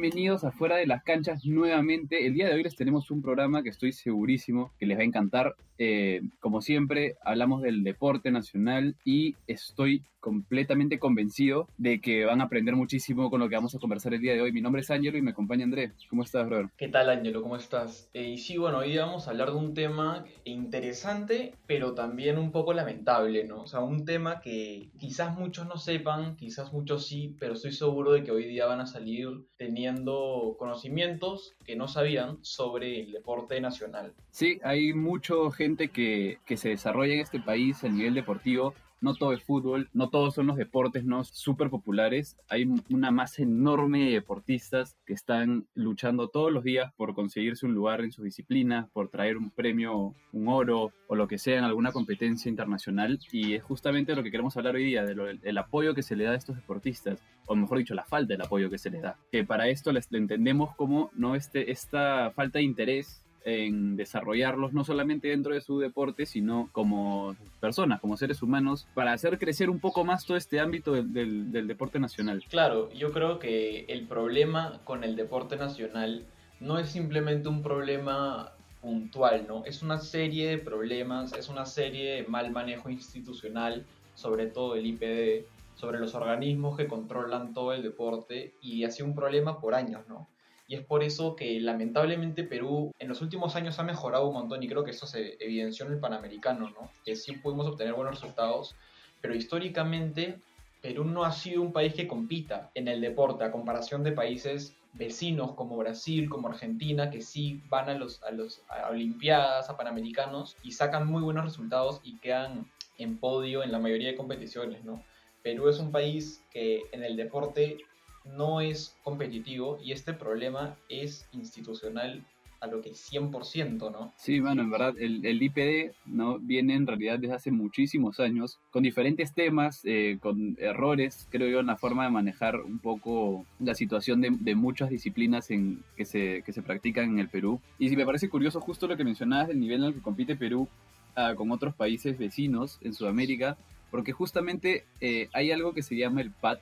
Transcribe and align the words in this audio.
bienvenidos 0.00 0.44
a 0.44 0.52
Fuera 0.52 0.76
de 0.76 0.86
las 0.86 1.02
Canchas 1.02 1.44
nuevamente. 1.44 2.24
El 2.24 2.34
día 2.34 2.46
de 2.46 2.54
hoy 2.54 2.62
les 2.62 2.76
tenemos 2.76 3.10
un 3.10 3.20
programa 3.20 3.64
que 3.64 3.70
estoy 3.70 3.90
segurísimo 3.90 4.72
que 4.78 4.86
les 4.86 4.96
va 4.96 5.02
a 5.02 5.06
encantar. 5.06 5.56
Eh, 5.78 6.22
como 6.40 6.60
siempre, 6.60 7.16
hablamos 7.24 7.62
del 7.62 7.84
deporte 7.84 8.30
nacional 8.30 8.96
y 9.04 9.36
estoy 9.46 10.02
completamente 10.20 10.98
convencido 10.98 11.68
de 11.78 12.00
que 12.00 12.24
van 12.24 12.40
a 12.40 12.44
aprender 12.44 12.74
muchísimo 12.74 13.30
con 13.30 13.40
lo 13.40 13.48
que 13.48 13.54
vamos 13.54 13.74
a 13.74 13.78
conversar 13.78 14.14
el 14.14 14.20
día 14.20 14.34
de 14.34 14.42
hoy. 14.42 14.52
Mi 14.52 14.60
nombre 14.60 14.82
es 14.82 14.90
Ángelo 14.90 15.16
y 15.16 15.22
me 15.22 15.30
acompaña 15.30 15.64
André. 15.64 15.92
¿Cómo 16.10 16.22
estás, 16.22 16.46
brother? 16.46 16.68
¿Qué 16.76 16.88
tal, 16.88 17.08
Ángelo? 17.08 17.42
¿Cómo 17.42 17.56
estás? 17.56 18.10
Eh, 18.12 18.30
y 18.30 18.38
sí, 18.38 18.56
bueno, 18.56 18.78
hoy 18.78 18.96
vamos 18.96 19.26
a 19.26 19.30
hablar 19.30 19.50
de 19.50 19.56
un 19.56 19.74
tema 19.74 20.24
interesante, 20.44 21.54
pero 21.66 21.94
también 21.94 22.38
un 22.38 22.50
poco 22.50 22.72
lamentable, 22.72 23.44
¿no? 23.44 23.62
O 23.62 23.66
sea, 23.66 23.80
un 23.80 24.04
tema 24.04 24.40
que 24.40 24.90
quizás 24.98 25.36
muchos 25.38 25.66
no 25.66 25.76
sepan, 25.76 26.36
quizás 26.36 26.72
muchos 26.72 27.06
sí, 27.06 27.36
pero 27.38 27.54
estoy 27.54 27.72
seguro 27.72 28.12
de 28.12 28.24
que 28.24 28.32
hoy 28.32 28.46
día 28.46 28.66
van 28.66 28.80
a 28.80 28.86
salir 28.86 29.28
teniendo 29.56 30.56
conocimientos 30.58 31.54
que 31.64 31.76
no 31.76 31.86
sabían 31.86 32.38
sobre 32.42 33.00
el 33.00 33.12
deporte 33.12 33.60
nacional. 33.60 34.14
Sí, 34.30 34.58
hay 34.62 34.92
mucha 34.92 35.34
gente 35.56 35.67
que, 35.76 36.38
que 36.44 36.56
se 36.56 36.70
desarrolla 36.70 37.14
en 37.14 37.20
este 37.20 37.40
país 37.40 37.84
a 37.84 37.88
nivel 37.88 38.14
deportivo 38.14 38.74
no 39.00 39.14
todo 39.14 39.32
es 39.32 39.42
fútbol, 39.42 39.88
no 39.92 40.10
todos 40.10 40.34
son 40.34 40.46
los 40.48 40.56
deportes 40.56 41.04
no 41.04 41.22
súper 41.24 41.70
populares. 41.70 42.36
Hay 42.48 42.68
una 42.90 43.10
masa 43.10 43.42
enorme 43.42 44.06
de 44.06 44.12
deportistas 44.12 44.96
que 45.06 45.12
están 45.12 45.66
luchando 45.74 46.28
todos 46.28 46.52
los 46.52 46.64
días 46.64 46.92
por 46.96 47.14
conseguirse 47.14 47.66
un 47.66 47.74
lugar 47.74 48.00
en 48.00 48.12
su 48.12 48.24
disciplina, 48.24 48.88
por 48.92 49.08
traer 49.08 49.36
un 49.36 49.50
premio, 49.50 50.14
un 50.32 50.48
oro 50.48 50.92
o 51.06 51.14
lo 51.14 51.28
que 51.28 51.38
sea 51.38 51.58
en 51.58 51.64
alguna 51.64 51.92
competencia 51.92 52.48
internacional. 52.48 53.20
Y 53.30 53.54
es 53.54 53.62
justamente 53.62 54.16
lo 54.16 54.22
que 54.22 54.30
queremos 54.30 54.56
hablar 54.56 54.74
hoy 54.74 54.84
día, 54.84 55.04
del 55.04 55.58
apoyo 55.58 55.94
que 55.94 56.02
se 56.02 56.16
le 56.16 56.24
da 56.24 56.32
a 56.32 56.36
estos 56.36 56.56
deportistas, 56.56 57.22
o 57.46 57.54
mejor 57.54 57.78
dicho, 57.78 57.94
la 57.94 58.04
falta 58.04 58.34
del 58.34 58.42
apoyo 58.42 58.68
que 58.68 58.78
se 58.78 58.90
les 58.90 59.02
da. 59.02 59.16
Que 59.30 59.44
para 59.44 59.68
esto 59.68 59.92
les 59.92 60.12
entendemos 60.12 60.74
como 60.74 61.10
no 61.14 61.36
este, 61.36 61.70
esta 61.70 62.32
falta 62.32 62.58
de 62.58 62.64
interés 62.64 63.22
en 63.48 63.96
desarrollarlos 63.96 64.72
no 64.72 64.84
solamente 64.84 65.28
dentro 65.28 65.54
de 65.54 65.60
su 65.60 65.78
deporte, 65.78 66.26
sino 66.26 66.68
como 66.72 67.36
personas, 67.60 68.00
como 68.00 68.16
seres 68.16 68.42
humanos, 68.42 68.86
para 68.94 69.12
hacer 69.12 69.38
crecer 69.38 69.70
un 69.70 69.80
poco 69.80 70.04
más 70.04 70.24
todo 70.24 70.36
este 70.36 70.60
ámbito 70.60 70.92
del, 70.92 71.66
deporte 71.66 71.98
nacional. 71.98 72.44
Claro, 72.48 72.92
yo 72.92 73.12
creo 73.12 73.38
que 73.38 73.84
el 73.88 74.06
problema 74.06 74.80
con 74.84 75.04
el 75.04 75.16
deporte 75.16 75.56
nacional 75.56 76.24
no 76.60 76.78
es 76.78 76.88
simplemente 76.90 77.48
un 77.48 77.62
problema 77.62 78.52
puntual, 78.80 79.46
¿no? 79.48 79.64
Es 79.64 79.82
una 79.82 79.98
serie 79.98 80.48
de 80.48 80.58
problemas, 80.58 81.32
es 81.32 81.48
una 81.48 81.66
serie 81.66 82.16
de 82.16 82.24
mal 82.24 82.50
manejo 82.50 82.90
institucional, 82.90 83.84
sobre 84.14 84.46
todo 84.46 84.74
el 84.74 84.86
IPD, 84.86 85.46
sobre 85.74 85.98
los 85.98 86.14
organismos 86.14 86.76
que 86.76 86.88
controlan 86.88 87.54
todo 87.54 87.72
el 87.72 87.82
deporte 87.82 88.54
y 88.60 88.84
ha 88.84 88.90
sido 88.90 89.06
un 89.08 89.14
problema 89.14 89.60
por 89.60 89.74
años, 89.74 90.02
¿no? 90.08 90.28
Y 90.68 90.74
es 90.74 90.84
por 90.84 91.02
eso 91.02 91.34
que 91.34 91.58
lamentablemente 91.60 92.44
Perú 92.44 92.92
en 92.98 93.08
los 93.08 93.22
últimos 93.22 93.56
años 93.56 93.78
ha 93.78 93.84
mejorado 93.84 94.28
un 94.28 94.34
montón 94.34 94.62
y 94.62 94.68
creo 94.68 94.84
que 94.84 94.90
eso 94.90 95.06
se 95.06 95.42
evidenció 95.42 95.86
en 95.86 95.92
el 95.92 95.98
Panamericano, 95.98 96.68
¿no? 96.68 96.90
Que 97.06 97.16
sí 97.16 97.32
pudimos 97.32 97.66
obtener 97.66 97.94
buenos 97.94 98.20
resultados, 98.20 98.76
pero 99.22 99.34
históricamente 99.34 100.38
Perú 100.82 101.04
no 101.04 101.24
ha 101.24 101.32
sido 101.32 101.62
un 101.62 101.72
país 101.72 101.94
que 101.94 102.06
compita 102.06 102.70
en 102.74 102.86
el 102.86 103.00
deporte 103.00 103.44
a 103.44 103.50
comparación 103.50 104.02
de 104.04 104.12
países 104.12 104.76
vecinos 104.92 105.52
como 105.54 105.78
Brasil, 105.78 106.28
como 106.28 106.48
Argentina, 106.48 107.10
que 107.10 107.22
sí 107.22 107.62
van 107.70 107.88
a 107.88 107.94
los 107.94 108.22
a 108.22 108.30
los 108.30 108.60
Olimpiadas, 108.90 109.70
a 109.70 109.76
Panamericanos 109.76 110.54
y 110.62 110.72
sacan 110.72 111.06
muy 111.06 111.22
buenos 111.22 111.46
resultados 111.46 112.02
y 112.04 112.18
quedan 112.18 112.70
en 112.98 113.16
podio 113.16 113.62
en 113.62 113.72
la 113.72 113.78
mayoría 113.78 114.08
de 114.08 114.16
competiciones, 114.16 114.84
¿no? 114.84 115.02
Perú 115.42 115.68
es 115.68 115.78
un 115.78 115.92
país 115.92 116.44
que 116.50 116.82
en 116.92 117.04
el 117.04 117.16
deporte 117.16 117.78
no 118.24 118.60
es 118.60 118.96
competitivo 119.02 119.78
y 119.82 119.92
este 119.92 120.12
problema 120.12 120.76
es 120.88 121.28
institucional 121.32 122.24
a 122.60 122.66
lo 122.66 122.80
que 122.80 122.90
100%, 122.90 123.92
¿no? 123.92 124.12
Sí, 124.16 124.40
bueno, 124.40 124.62
en 124.62 124.70
verdad, 124.70 124.94
el, 124.98 125.42
IPD 125.42 125.92
¿no? 126.06 126.38
viene 126.38 126.74
en 126.74 126.86
realidad 126.86 127.18
desde 127.18 127.34
hace 127.34 127.50
muchísimos 127.50 128.18
años, 128.18 128.58
con 128.70 128.82
diferentes 128.82 129.32
temas, 129.32 129.80
eh, 129.84 130.18
con 130.20 130.56
errores, 130.58 131.28
creo 131.30 131.48
yo, 131.48 131.60
en 131.60 131.66
la 131.66 131.76
forma 131.76 132.04
de 132.04 132.10
manejar 132.10 132.60
un 132.60 132.78
poco 132.78 133.46
la 133.60 133.74
situación 133.74 134.20
de, 134.20 134.54
muchas 134.54 134.90
disciplinas 134.90 135.50
en, 135.50 135.84
que, 135.96 136.04
se, 136.04 136.42
que 136.44 136.52
se 136.52 136.62
practican 136.62 137.10
en 137.10 137.18
el 137.20 137.28
Perú. 137.28 137.60
Y 137.78 137.88
si 137.88 137.96
me 137.96 138.04
parece 138.04 138.28
curioso 138.28 138.60
justo 138.60 138.88
lo 138.88 138.96
que 138.96 139.04
mencionabas 139.04 139.48
del 139.48 139.60
nivel 139.60 139.82
en 139.82 139.88
el 139.88 139.94
que 139.94 140.02
compite 140.02 140.34
Perú 140.34 140.68
uh, 141.16 141.36
con 141.36 141.52
otros 141.52 141.74
países 141.74 142.18
vecinos 142.18 142.78
en 142.82 142.92
Sudamérica, 142.92 143.56
porque 143.90 144.12
justamente 144.12 144.84
eh, 145.00 145.28
hay 145.32 145.52
algo 145.52 145.72
que 145.72 145.82
se 145.82 145.96
llama 145.96 146.20
el 146.20 146.30
PAT, 146.30 146.60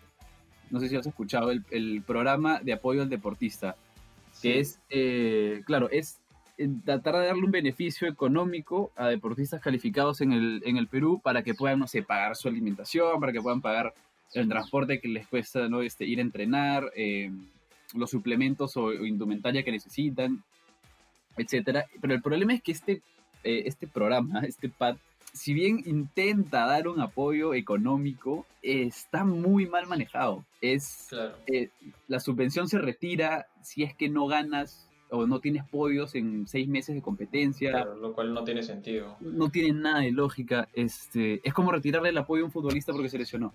no 0.70 0.80
sé 0.80 0.88
si 0.88 0.96
has 0.96 1.06
escuchado, 1.06 1.50
el, 1.50 2.02
programa 2.06 2.60
de 2.60 2.72
apoyo 2.72 3.02
al 3.02 3.08
deportista, 3.08 3.76
que 4.42 4.60
es, 4.60 4.80
eh, 4.90 5.62
claro, 5.64 5.88
es 5.90 6.18
eh, 6.58 6.68
tratar 6.84 7.16
de 7.16 7.26
darle 7.26 7.44
un 7.44 7.50
beneficio 7.50 8.08
económico 8.08 8.92
a 8.96 9.08
deportistas 9.08 9.60
calificados 9.60 10.20
en 10.20 10.32
el, 10.32 10.62
en 10.64 10.76
el 10.76 10.88
Perú 10.88 11.20
para 11.22 11.42
que 11.42 11.54
puedan, 11.54 11.78
no 11.78 11.86
sé, 11.86 12.02
pagar 12.02 12.36
su 12.36 12.48
alimentación, 12.48 13.20
para 13.20 13.32
que 13.32 13.40
puedan 13.40 13.60
pagar 13.60 13.94
el 14.34 14.48
transporte 14.48 15.00
que 15.00 15.08
les 15.08 15.26
cuesta 15.26 15.68
¿no? 15.68 15.80
este, 15.82 16.04
ir 16.04 16.18
a 16.18 16.22
entrenar, 16.22 16.90
eh, 16.96 17.30
los 17.94 18.10
suplementos 18.10 18.76
o, 18.76 18.92
indumentaria 18.92 19.62
que 19.62 19.72
necesitan, 19.72 20.42
etcétera. 21.36 21.86
Pero 22.00 22.14
el 22.14 22.22
problema 22.22 22.52
es 22.54 22.62
que 22.62 22.72
este, 22.72 23.02
este 23.44 23.86
programa, 23.86 24.40
este 24.46 24.68
PAD, 24.68 24.96
si 25.36 25.52
bien 25.52 25.82
intenta 25.84 26.66
dar 26.66 26.88
un 26.88 27.00
apoyo 27.00 27.54
económico, 27.54 28.46
está 28.62 29.24
muy 29.24 29.66
mal 29.66 29.86
manejado. 29.86 30.44
Es 30.60 31.10
eh, 31.46 31.68
la 32.08 32.20
subvención 32.20 32.68
se 32.68 32.78
retira 32.78 33.46
si 33.62 33.82
es 33.82 33.94
que 33.94 34.08
no 34.08 34.26
ganas 34.26 34.88
o 35.10 35.26
no 35.26 35.38
tienes 35.40 35.64
podios 35.64 36.14
en 36.14 36.48
seis 36.48 36.66
meses 36.68 36.94
de 36.94 37.02
competencia. 37.02 37.84
lo 37.84 38.14
cual 38.14 38.32
no 38.32 38.44
tiene 38.44 38.62
sentido. 38.62 39.16
No 39.20 39.50
tiene 39.50 39.78
nada 39.78 40.00
de 40.00 40.10
lógica. 40.10 40.68
Este, 40.72 41.46
es 41.46 41.54
como 41.54 41.70
retirarle 41.70 42.08
el 42.08 42.18
apoyo 42.18 42.42
a 42.42 42.46
un 42.46 42.52
futbolista 42.52 42.92
porque 42.92 43.08
se 43.08 43.18
lesionó. 43.18 43.52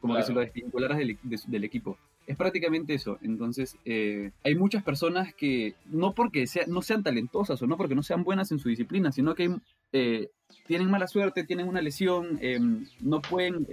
Como 0.00 0.14
que 0.14 0.22
se 0.22 0.32
lo 0.32 0.40
desvincularas 0.40 0.98
del, 0.98 1.64
equipo. 1.64 1.98
Es 2.26 2.36
prácticamente 2.36 2.94
eso. 2.94 3.18
Entonces, 3.22 3.76
eh, 3.84 4.32
hay 4.44 4.54
muchas 4.56 4.82
personas 4.82 5.32
que, 5.34 5.74
no 5.86 6.12
porque 6.12 6.46
sea, 6.46 6.64
no 6.66 6.82
sean 6.82 7.02
talentosas 7.02 7.60
o 7.62 7.66
no 7.66 7.76
porque 7.76 7.94
no 7.94 8.02
sean 8.02 8.24
buenas 8.24 8.50
en 8.50 8.58
su 8.58 8.68
disciplina, 8.68 9.12
sino 9.12 9.34
que 9.34 9.56
eh, 9.92 10.30
tienen 10.66 10.90
mala 10.90 11.06
suerte, 11.06 11.44
tienen 11.44 11.68
una 11.68 11.82
lesión, 11.82 12.38
em, 12.40 12.86
no 13.00 13.20
pueden 13.20 13.66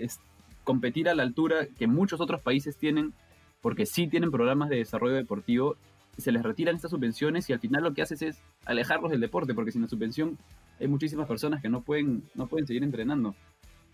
competir 0.64 1.10
a 1.10 1.16
la 1.16 1.24
altura 1.24 1.68
que 1.78 1.88
muchos 1.88 2.22
otros 2.22 2.42
países 2.42 2.78
tienen, 2.78 3.14
porque 3.62 3.86
sí 3.86 4.08
tienen 4.08 4.32
programas 4.32 4.70
de 4.70 4.78
desarrollo 4.78 5.16
deportivo, 5.16 5.76
se 6.18 6.32
les 6.32 6.44
retiran 6.44 6.76
estas 6.76 6.92
subvenciones 6.92 7.50
y 7.50 7.54
al 7.54 7.60
final 7.60 7.84
lo 7.84 7.94
que 7.94 8.02
haces 8.02 8.22
es 8.22 8.42
alejarlos 8.66 9.12
del 9.12 9.20
deporte, 9.20 9.54
porque 9.54 9.72
sin 9.72 9.82
la 9.82 9.88
subvención 9.88 10.38
hay 10.80 10.88
muchísimas 10.88 11.28
personas 11.28 11.62
que 11.62 11.70
no 11.70 11.82
pueden, 11.82 12.24
no 12.36 12.48
pueden 12.48 12.68
seguir 12.68 12.84
entrenando. 12.84 13.36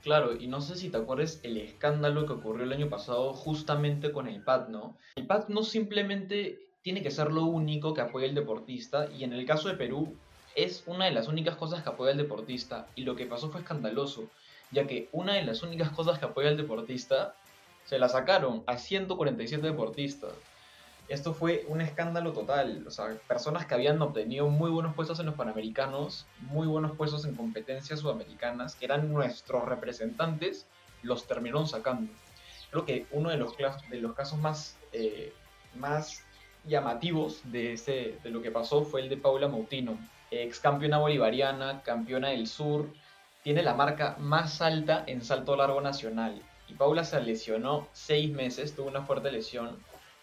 Claro, 0.03 0.35
y 0.35 0.47
no 0.47 0.61
sé 0.61 0.75
si 0.75 0.89
te 0.89 0.97
acuerdas 0.97 1.39
el 1.43 1.57
escándalo 1.57 2.25
que 2.25 2.33
ocurrió 2.33 2.63
el 2.63 2.71
año 2.71 2.89
pasado 2.89 3.33
justamente 3.33 4.11
con 4.13 4.27
el 4.27 4.41
PAD, 4.41 4.69
¿no? 4.69 4.97
El 5.15 5.27
PAD 5.27 5.49
no 5.49 5.63
simplemente 5.63 6.59
tiene 6.81 7.03
que 7.03 7.11
ser 7.11 7.31
lo 7.31 7.43
único 7.43 7.93
que 7.93 8.01
apoya 8.01 8.25
el 8.25 8.35
deportista, 8.35 9.09
y 9.11 9.25
en 9.25 9.33
el 9.33 9.45
caso 9.45 9.67
de 9.67 9.75
Perú, 9.75 10.15
es 10.55 10.83
una 10.87 11.05
de 11.05 11.11
las 11.11 11.27
únicas 11.27 11.55
cosas 11.55 11.83
que 11.83 11.89
apoya 11.89 12.11
al 12.11 12.17
deportista 12.17 12.87
y 12.95 13.03
lo 13.03 13.15
que 13.15 13.25
pasó 13.25 13.49
fue 13.49 13.61
escandaloso, 13.61 14.29
ya 14.71 14.87
que 14.87 15.09
una 15.11 15.33
de 15.33 15.43
las 15.43 15.63
únicas 15.63 15.89
cosas 15.91 16.19
que 16.19 16.25
apoya 16.25 16.49
al 16.49 16.57
deportista 16.57 17.35
se 17.85 17.99
la 17.99 18.09
sacaron 18.09 18.63
a 18.67 18.77
147 18.77 19.66
deportistas. 19.66 20.33
Esto 21.09 21.34
fue 21.34 21.66
un 21.68 21.81
escándalo 21.81 22.34
total, 22.34 22.84
o 22.86 22.92
sea, 22.92 23.18
personas 23.28 23.66
que 23.66 23.74
habían 23.74 24.00
obtenido 24.00 24.47
muy 24.47 24.70
buenos 24.70 24.94
puestos 24.94 25.20
en 25.20 25.25
los 25.25 25.34
Panamericanos, 25.34 26.28
muy 26.40 26.68
buenos 26.68 26.96
puestos 26.96 27.25
en 27.25 27.35
competencias 27.35 28.02
sudamericanas, 28.02 28.76
que 28.76 28.85
eran 28.85 29.11
nuestros 29.11 29.66
representantes, 29.66 30.67
los 31.02 31.26
terminaron 31.26 31.67
sacando. 31.67 32.11
Creo 32.70 32.85
que 32.85 33.08
uno 33.09 33.32
de 33.32 33.38
los, 33.38 33.56
casos 34.14 34.38
más, 34.38 34.78
eh, 34.94 35.34
más 35.73 36.23
llamativos 36.66 37.41
de, 37.46 37.73
ese, 37.73 38.20
de 38.22 38.29
lo 38.29 38.44
que 38.44 38.52
pasó 38.52 38.84
fue 38.84 39.02
el 39.02 39.09
de 39.09 39.17
Paula 39.17 39.47
Mautino, 39.47 39.97
ex 40.29 40.59
campeona 40.59 41.00
bolivariana, 41.00 41.82
campeona 41.82 42.29
del 42.29 42.46
sur, 42.46 42.88
tiene 43.44 43.64
la 43.64 43.73
marca 43.73 44.16
más 44.20 44.62
alta 44.62 45.03
en 45.08 45.23
salto 45.23 45.55
largo 45.55 45.82
nacional. 45.82 46.40
Y 46.67 46.73
Paula 46.73 47.03
se 47.03 47.20
lesionó 47.20 47.88
seis 47.94 48.32
meses, 48.32 48.76
tuvo 48.76 48.90
una 48.90 49.02
fuerte 49.02 49.32
lesión. 49.32 49.79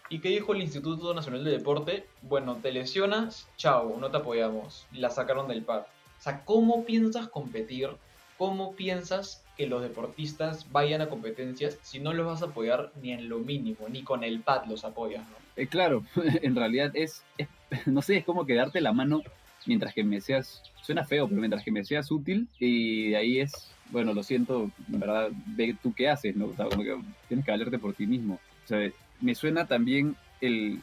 ¿Y 0.09 0.21
qué 0.21 0.29
dijo 0.29 0.55
el 0.55 0.63
Instituto 0.63 1.13
Nacional 1.15 1.45
de 1.45 1.51
Deporte? 1.51 2.07
Bueno, 2.23 2.57
te 2.57 2.71
lesionas, 2.71 3.49
chao, 3.57 3.97
no 3.99 4.11
te 4.11 4.19
apoyamos. 4.19 4.87
La 4.93 5.11
sacaron 5.11 5.49
del 5.49 5.63
PAD. 5.63 5.81
O 5.81 6.23
sea, 6.23 6.45
¿cómo 6.45 6.85
piensas 6.85 7.29
competir? 7.29 7.91
¿Cómo 8.39 8.75
piensas 8.77 9.43
que 9.57 9.67
los 9.67 9.83
deportistas 9.83 10.71
vayan 10.71 11.01
a 11.01 11.09
competencias 11.09 11.79
si 11.83 11.99
no 11.99 12.13
los 12.13 12.27
vas 12.27 12.43
a 12.43 12.47
apoyar 12.47 12.93
ni 13.03 13.13
en 13.13 13.29
lo 13.29 13.39
mínimo, 13.39 13.89
ni 13.89 14.03
con 14.03 14.23
el 14.23 14.41
pad 14.41 14.67
los 14.67 14.85
apoyas, 14.85 15.27
¿no? 15.29 15.37
Eh, 15.57 15.67
claro, 15.67 16.05
en 16.43 16.55
realidad 16.55 16.93
es, 16.95 17.25
no 17.87 18.03
sé, 18.03 18.19
es 18.19 18.25
como 18.25 18.47
que 18.47 18.55
darte 18.55 18.81
la 18.81 18.93
mano 18.93 19.23
mientras 19.65 19.93
que 19.93 20.05
me 20.05 20.21
seas, 20.21 20.63
suena 20.83 21.05
feo, 21.05 21.27
pero 21.27 21.41
mientras 21.41 21.65
que 21.65 21.73
me 21.73 21.85
seas 21.85 22.11
útil, 22.13 22.47
y 22.61 23.11
de 23.11 23.17
ahí 23.17 23.41
es, 23.41 23.69
bueno, 23.91 24.15
lo 24.15 24.23
siento, 24.23 24.71
en 24.93 25.01
verdad, 25.01 25.31
ve 25.47 25.77
tú 25.83 25.93
qué 25.93 26.09
haces, 26.09 26.37
¿no? 26.37 26.47
O 26.47 26.55
sea, 26.55 26.67
como 26.67 26.85
que 26.85 26.97
tienes 27.27 27.45
que 27.45 27.51
valerte 27.51 27.79
por 27.79 27.95
ti 27.95 28.07
mismo. 28.07 28.35
O 28.35 28.69
sea, 28.69 28.89
me 29.21 29.35
suena 29.35 29.67
también 29.67 30.17
el, 30.41 30.81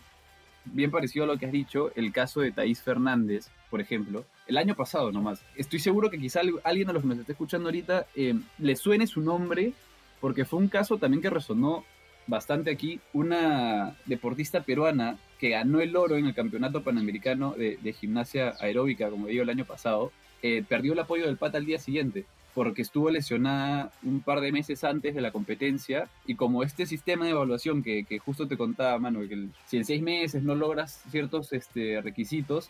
bien 0.66 0.92
parecido 0.92 1.26
a 1.26 1.28
lo 1.28 1.38
que 1.38 1.46
has 1.46 1.52
dicho, 1.52 1.92
el 1.96 2.12
caso 2.12 2.42
de 2.42 2.52
Thaís 2.52 2.82
Fernández, 2.82 3.50
por 3.70 3.82
ejemplo, 3.82 4.26
el 4.48 4.58
año 4.58 4.76
pasado 4.76 5.12
nomás. 5.12 5.42
Estoy 5.56 5.80
seguro 5.80 6.10
que 6.10 6.20
quizá 6.20 6.42
alguien 6.64 6.88
de 6.88 6.94
los 6.94 7.02
que 7.02 7.10
nos 7.10 7.20
esté 7.20 7.32
escuchando 7.34 7.70
ahorita 7.70 8.08
eh, 8.16 8.36
le 8.60 8.76
suene 8.76 9.08
su 9.08 9.22
nombre, 9.22 9.74
porque 10.22 10.46
fue 10.46 10.60
un 10.60 10.68
caso 10.68 10.98
también 10.98 11.22
que 11.22 11.30
resonó 11.30 11.84
bastante 12.28 12.72
aquí. 12.72 13.00
Una 13.14 13.96
deportista 14.06 14.64
peruana 14.64 15.18
que 15.40 15.50
ganó 15.50 15.82
el 15.82 15.96
oro 15.96 16.16
en 16.16 16.26
el 16.26 16.34
Campeonato 16.34 16.84
Panamericano 16.84 17.54
de, 17.54 17.96
Gimnasia 18.00 18.54
Aeróbica, 18.60 19.10
como 19.10 19.28
digo, 19.28 19.44
el 19.44 19.50
año 19.50 19.66
pasado, 19.66 20.12
eh, 20.42 20.64
perdió 20.68 20.94
el 20.94 21.00
apoyo 21.00 21.26
del 21.26 21.38
PATA 21.38 21.58
al 21.58 21.66
día 21.66 21.80
siguiente 21.80 22.26
porque 22.54 22.82
estuvo 22.84 23.10
lesionada 23.10 23.92
un 24.04 24.22
par 24.22 24.42
de 24.42 24.52
meses 24.52 24.84
antes 24.84 25.16
de 25.16 25.22
la 25.22 25.32
competencia 25.32 26.10
y 26.26 26.36
como 26.36 26.64
este 26.64 26.86
sistema 26.86 27.26
de 27.26 27.32
evaluación 27.32 27.82
que, 27.84 28.06
justo 28.20 28.48
te 28.48 28.58
contaba, 28.58 28.98
mano, 29.00 29.22
que 29.28 29.48
si 29.66 29.78
en 29.78 29.86
seis 29.86 30.02
meses 30.02 30.44
no 30.44 30.56
logras 30.56 31.04
ciertos 31.10 31.52
este, 31.54 32.02
requisitos, 32.02 32.70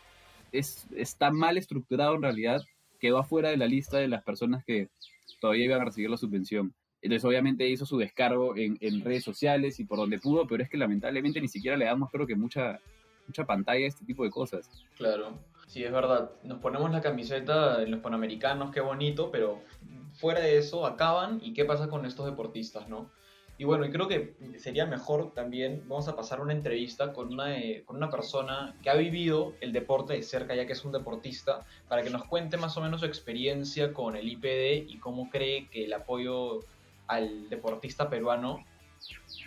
es, 0.51 0.87
está 0.95 1.31
mal 1.31 1.57
estructurado 1.57 2.15
en 2.15 2.21
realidad, 2.21 2.63
quedó 2.99 3.17
afuera 3.17 3.49
de 3.49 3.57
la 3.57 3.67
lista 3.67 3.97
de 3.97 4.07
las 4.07 4.23
personas 4.23 4.63
que 4.63 4.87
todavía 5.41 5.65
iban 5.65 5.81
a 5.81 5.85
recibir 5.85 6.09
la 6.09 6.17
subvención. 6.17 6.73
Entonces 7.01 7.25
obviamente 7.25 7.67
hizo 7.67 7.85
su 7.85 7.97
descargo 7.97 8.55
en, 8.55 9.03
redes 9.03 9.25
sociales 9.25 9.77
y 9.81 9.83
por 9.83 9.97
donde 9.97 10.19
pudo, 10.19 10.47
pero 10.47 10.63
es 10.63 10.69
que 10.69 10.77
lamentablemente 10.77 11.41
ni 11.41 11.49
siquiera 11.49 11.75
le 11.75 11.83
damos 11.83 12.09
creo 12.09 12.25
que 12.25 12.37
mucha, 12.37 12.79
mucha 13.27 13.45
pantalla 13.45 13.85
este 13.85 14.05
tipo 14.05 14.23
de 14.23 14.29
cosas. 14.29 14.69
Claro. 14.97 15.39
Sí, 15.67 15.83
es 15.83 15.91
verdad. 15.91 16.31
Nos 16.43 16.59
ponemos 16.59 16.91
la 16.91 17.01
camiseta 17.01 17.81
en 17.81 17.91
los 17.91 17.99
Panamericanos, 18.01 18.71
qué 18.71 18.81
bonito, 18.81 19.31
pero 19.31 19.61
fuera 20.13 20.39
de 20.39 20.57
eso 20.57 20.85
acaban 20.85 21.39
y 21.41 21.53
qué 21.53 21.65
pasa 21.65 21.87
con 21.87 22.05
estos 22.05 22.25
deportistas, 22.25 22.87
¿no? 22.89 23.09
Y 23.57 23.65
bueno, 23.65 23.85
y 23.85 23.91
creo 23.91 24.07
que 24.07 24.35
sería 24.57 24.85
mejor 24.85 25.33
también, 25.33 25.83
vamos 25.87 26.07
a 26.07 26.15
pasar 26.15 26.41
una 26.41 26.53
entrevista 26.53 27.13
con 27.13 27.31
una, 27.31 27.55
con 27.85 27.97
una 27.97 28.09
persona 28.09 28.75
que 28.81 28.89
ha 28.89 28.95
vivido 28.95 29.53
el 29.61 29.71
deporte 29.71 30.13
de 30.13 30.23
cerca, 30.23 30.55
ya 30.55 30.65
que 30.65 30.73
es 30.73 30.83
un 30.83 30.91
deportista, 30.91 31.61
para 31.87 32.01
que 32.01 32.09
nos 32.09 32.25
cuente 32.25 32.57
más 32.57 32.75
o 32.77 32.81
menos 32.81 33.01
su 33.01 33.05
experiencia 33.05 33.93
con 33.93 34.15
el 34.15 34.27
IPD 34.27 34.89
y 34.89 34.97
cómo 34.99 35.29
cree 35.29 35.69
que 35.69 35.85
el 35.85 35.93
apoyo 35.93 36.61
al 37.07 37.47
deportista 37.49 38.09
peruano 38.09 38.65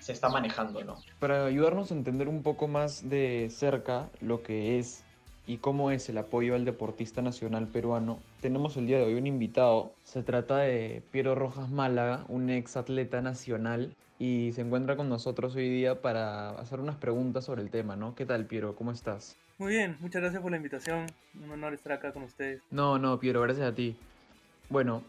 se 0.06 0.12
está 0.12 0.28
manejando, 0.28 0.84
¿no? 0.84 0.94
Para 1.18 1.46
ayudarnos 1.46 1.90
a 1.90 1.94
entender 1.94 2.28
un 2.28 2.44
poco 2.44 2.68
más 2.68 3.10
de 3.10 3.48
cerca 3.50 4.08
lo 4.20 4.40
que 4.40 4.78
es 4.78 5.02
y 5.48 5.56
cómo 5.56 5.90
es 5.90 6.08
el 6.08 6.16
apoyo 6.18 6.54
al 6.54 6.64
deportista 6.64 7.22
nacional 7.22 7.66
peruano, 7.66 8.20
tenemos 8.40 8.76
el 8.76 8.86
día 8.86 8.98
de 8.98 9.04
hoy 9.04 9.14
un 9.14 9.26
invitado. 9.26 9.92
Se 10.04 10.22
trata 10.22 10.58
de 10.58 11.02
Piero 11.10 11.34
Rojas 11.34 11.70
Málaga, 11.70 12.24
un 12.28 12.50
ex 12.50 12.76
atleta 12.76 13.20
nacional, 13.20 13.96
y 14.20 14.52
se 14.52 14.60
encuentra 14.60 14.94
con 14.94 15.08
nosotros 15.08 15.56
hoy 15.56 15.68
día 15.68 16.00
para 16.00 16.50
hacer 16.50 16.78
unas 16.78 16.96
preguntas 16.96 17.44
sobre 17.44 17.62
el 17.62 17.70
tema, 17.70 17.96
¿no? 17.96 18.14
¿Qué 18.14 18.26
tal, 18.26 18.46
Piero? 18.46 18.76
¿Cómo 18.76 18.92
estás? 18.92 19.36
Muy 19.58 19.72
bien, 19.72 19.96
muchas 19.98 20.22
gracias 20.22 20.40
por 20.40 20.52
la 20.52 20.58
invitación. 20.58 21.06
Un 21.42 21.50
honor 21.50 21.74
estar 21.74 21.94
acá 21.94 22.12
con 22.12 22.22
ustedes. 22.22 22.62
No, 22.70 22.96
no, 23.00 23.18
Piero, 23.18 23.40
gracias 23.40 23.66
a 23.66 23.74
ti. 23.74 23.96
Bueno, 24.68 25.02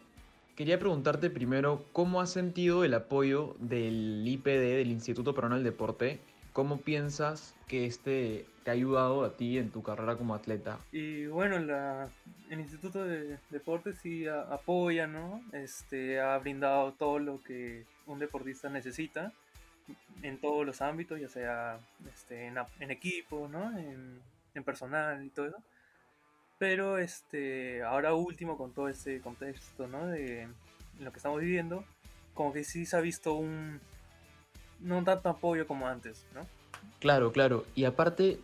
quería 0.58 0.78
preguntarte 0.78 1.30
primero, 1.30 1.86
¿cómo 1.94 2.20
has 2.20 2.32
sentido 2.32 2.84
el 2.84 2.94
apoyo 2.94 3.56
del 3.60 4.28
IPD, 4.28 4.76
del 4.76 4.92
Instituto 4.92 5.34
Peruano 5.34 5.56
del 5.56 5.64
Deporte, 5.64 6.20
¿Cómo 6.58 6.82
piensas 6.82 7.54
que 7.68 7.86
este 7.86 8.48
te 8.64 8.72
ha 8.72 8.74
ayudado 8.74 9.24
a 9.24 9.38
ti 9.38 9.60
en 9.60 9.70
tu 9.70 9.84
carrera 9.84 10.16
como 10.16 10.34
atleta? 10.34 10.80
Y 10.92 11.28
bueno, 11.28 11.60
la, 11.60 12.10
el 12.50 12.60
Instituto 12.60 13.06
de 13.06 13.38
Deportes 13.52 14.00
sí 14.00 14.26
apoya, 14.28 15.06
¿no? 15.06 15.40
Este, 15.54 16.20
ha 16.20 16.36
brindado 16.40 16.94
todo 16.94 17.20
lo 17.20 17.44
que 17.44 17.86
un 18.08 18.18
deportista 18.18 18.72
necesita 18.72 19.34
en 20.24 20.42
todos 20.42 20.66
los 20.66 20.82
ámbitos, 20.82 21.22
ya 21.22 21.30
sea 21.30 21.80
este, 22.12 22.48
en, 22.48 22.90
equipo, 22.90 23.48
¿no? 23.48 23.78
En, 23.78 24.20
personal 24.66 25.24
y 25.24 25.30
todo 25.30 25.50
eso. 25.50 25.58
Pero 26.58 26.98
este, 26.98 27.84
ahora 27.84 28.14
último 28.14 28.58
con 28.58 28.72
todo 28.72 28.90
este 28.90 29.22
contexto, 29.22 29.88
¿no? 29.88 30.08
De 30.08 30.48
lo 31.00 31.12
que 31.12 31.18
estamos 31.18 31.40
viviendo, 31.40 31.84
como 32.34 32.54
que 32.54 32.64
sí 32.64 32.86
se 32.86 32.98
ha 32.98 33.02
visto 33.02 33.34
un, 33.34 33.80
no 34.80 35.04
tanto 35.04 35.30
apoyo 35.30 35.68
como 35.68 35.88
antes, 35.88 36.26
¿no? 36.34 36.42
Claro, 37.00 37.32
claro. 37.32 37.66
Y 37.76 37.86
aparte, 37.86 38.40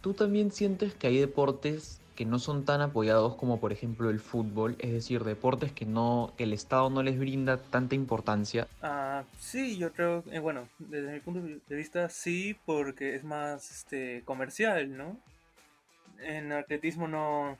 ¿tú 0.00 0.14
también 0.14 0.50
sientes 0.50 0.94
que 0.94 1.06
hay 1.06 1.18
deportes 1.18 2.00
que 2.14 2.26
no 2.26 2.38
son 2.38 2.66
tan 2.66 2.82
apoyados 2.82 3.34
como 3.36 3.60
por 3.60 3.72
ejemplo 3.72 4.10
el 4.10 4.20
fútbol? 4.20 4.76
Es 4.78 4.92
decir, 4.92 5.24
deportes 5.24 5.72
que 5.72 5.86
no, 5.86 6.32
que 6.36 6.44
el 6.44 6.52
Estado 6.52 6.90
no 6.90 7.02
les 7.02 7.18
brinda 7.18 7.58
tanta 7.58 7.94
importancia. 7.94 8.68
Ah, 8.82 9.24
sí, 9.38 9.76
yo 9.78 9.92
creo, 9.92 10.24
eh, 10.30 10.38
bueno, 10.38 10.68
desde 10.78 11.12
mi 11.12 11.20
punto 11.20 11.40
de 11.40 11.76
vista 11.76 12.08
sí, 12.08 12.56
porque 12.64 13.14
es 13.14 13.24
más 13.24 13.70
este 13.70 14.22
comercial, 14.24 14.96
¿no? 14.96 15.18
En 16.22 16.52
atletismo 16.52 17.08
no, 17.08 17.58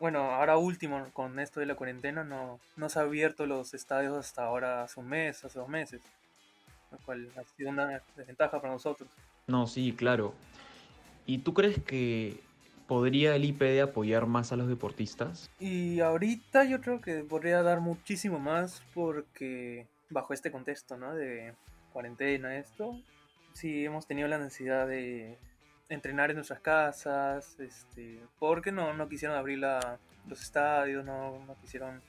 bueno, 0.00 0.32
ahora 0.32 0.56
último 0.56 1.08
con 1.12 1.38
esto 1.38 1.60
de 1.60 1.66
la 1.66 1.74
cuarentena 1.74 2.24
no, 2.24 2.58
no 2.76 2.88
se 2.88 2.98
ha 2.98 3.02
abierto 3.02 3.46
los 3.46 3.74
estadios 3.74 4.16
hasta 4.16 4.44
ahora 4.44 4.82
hace 4.82 5.00
un 5.00 5.08
mes, 5.08 5.44
hace 5.44 5.58
dos 5.58 5.68
meses 5.68 6.00
lo 6.92 6.98
cual 6.98 7.28
ha 7.36 7.44
sido 7.56 7.70
una 7.70 8.02
desventaja 8.16 8.60
para 8.60 8.72
nosotros. 8.72 9.08
No, 9.46 9.66
sí, 9.66 9.92
claro. 9.92 10.34
¿Y 11.26 11.38
tú 11.38 11.54
crees 11.54 11.82
que 11.82 12.40
podría 12.86 13.34
el 13.34 13.44
IPD 13.44 13.80
apoyar 13.80 14.26
más 14.26 14.52
a 14.52 14.56
los 14.56 14.68
deportistas? 14.68 15.50
Y 15.58 16.00
ahorita 16.00 16.64
yo 16.64 16.80
creo 16.80 17.00
que 17.00 17.24
podría 17.24 17.62
dar 17.62 17.80
muchísimo 17.80 18.38
más 18.38 18.82
porque 18.94 19.86
bajo 20.10 20.34
este 20.34 20.52
contexto, 20.52 20.96
¿no? 20.96 21.14
De 21.14 21.54
cuarentena, 21.92 22.56
esto, 22.56 22.96
sí 23.54 23.84
hemos 23.84 24.06
tenido 24.06 24.28
la 24.28 24.38
necesidad 24.38 24.86
de 24.86 25.38
entrenar 25.88 26.30
en 26.30 26.36
nuestras 26.36 26.60
casas, 26.60 27.58
este, 27.60 28.20
porque 28.38 28.72
no, 28.72 28.94
no 28.94 29.08
quisieron 29.08 29.36
abrir 29.36 29.58
los 29.58 30.40
estadios, 30.40 31.04
no, 31.04 31.44
no 31.44 31.56
quisieron 31.60 32.00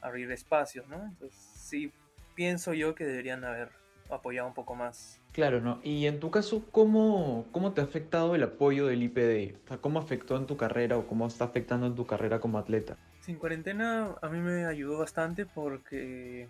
abrir 0.00 0.30
espacios, 0.30 0.88
¿no? 0.88 1.04
Entonces 1.04 1.38
sí 1.38 1.92
pienso 2.34 2.72
yo 2.74 2.94
que 2.94 3.04
deberían 3.04 3.44
haber 3.44 3.70
apoyado 4.10 4.48
un 4.48 4.54
poco 4.54 4.74
más. 4.74 5.20
Claro, 5.32 5.60
¿no? 5.60 5.80
Y 5.84 6.06
en 6.06 6.18
tu 6.18 6.30
caso, 6.30 6.64
¿cómo, 6.72 7.46
cómo 7.52 7.72
te 7.72 7.80
ha 7.80 7.84
afectado 7.84 8.34
el 8.34 8.42
apoyo 8.42 8.86
del 8.86 9.02
IPD? 9.02 9.56
O 9.64 9.68
sea, 9.68 9.78
¿cómo 9.78 10.00
afectó 10.00 10.36
en 10.36 10.46
tu 10.46 10.56
carrera 10.56 10.96
o 10.96 11.06
cómo 11.06 11.26
está 11.26 11.44
afectando 11.44 11.86
en 11.86 11.94
tu 11.94 12.06
carrera 12.06 12.40
como 12.40 12.58
atleta? 12.58 12.96
Sin 13.20 13.36
cuarentena 13.36 14.16
a 14.22 14.28
mí 14.28 14.40
me 14.40 14.64
ayudó 14.64 14.98
bastante 14.98 15.46
porque 15.46 16.48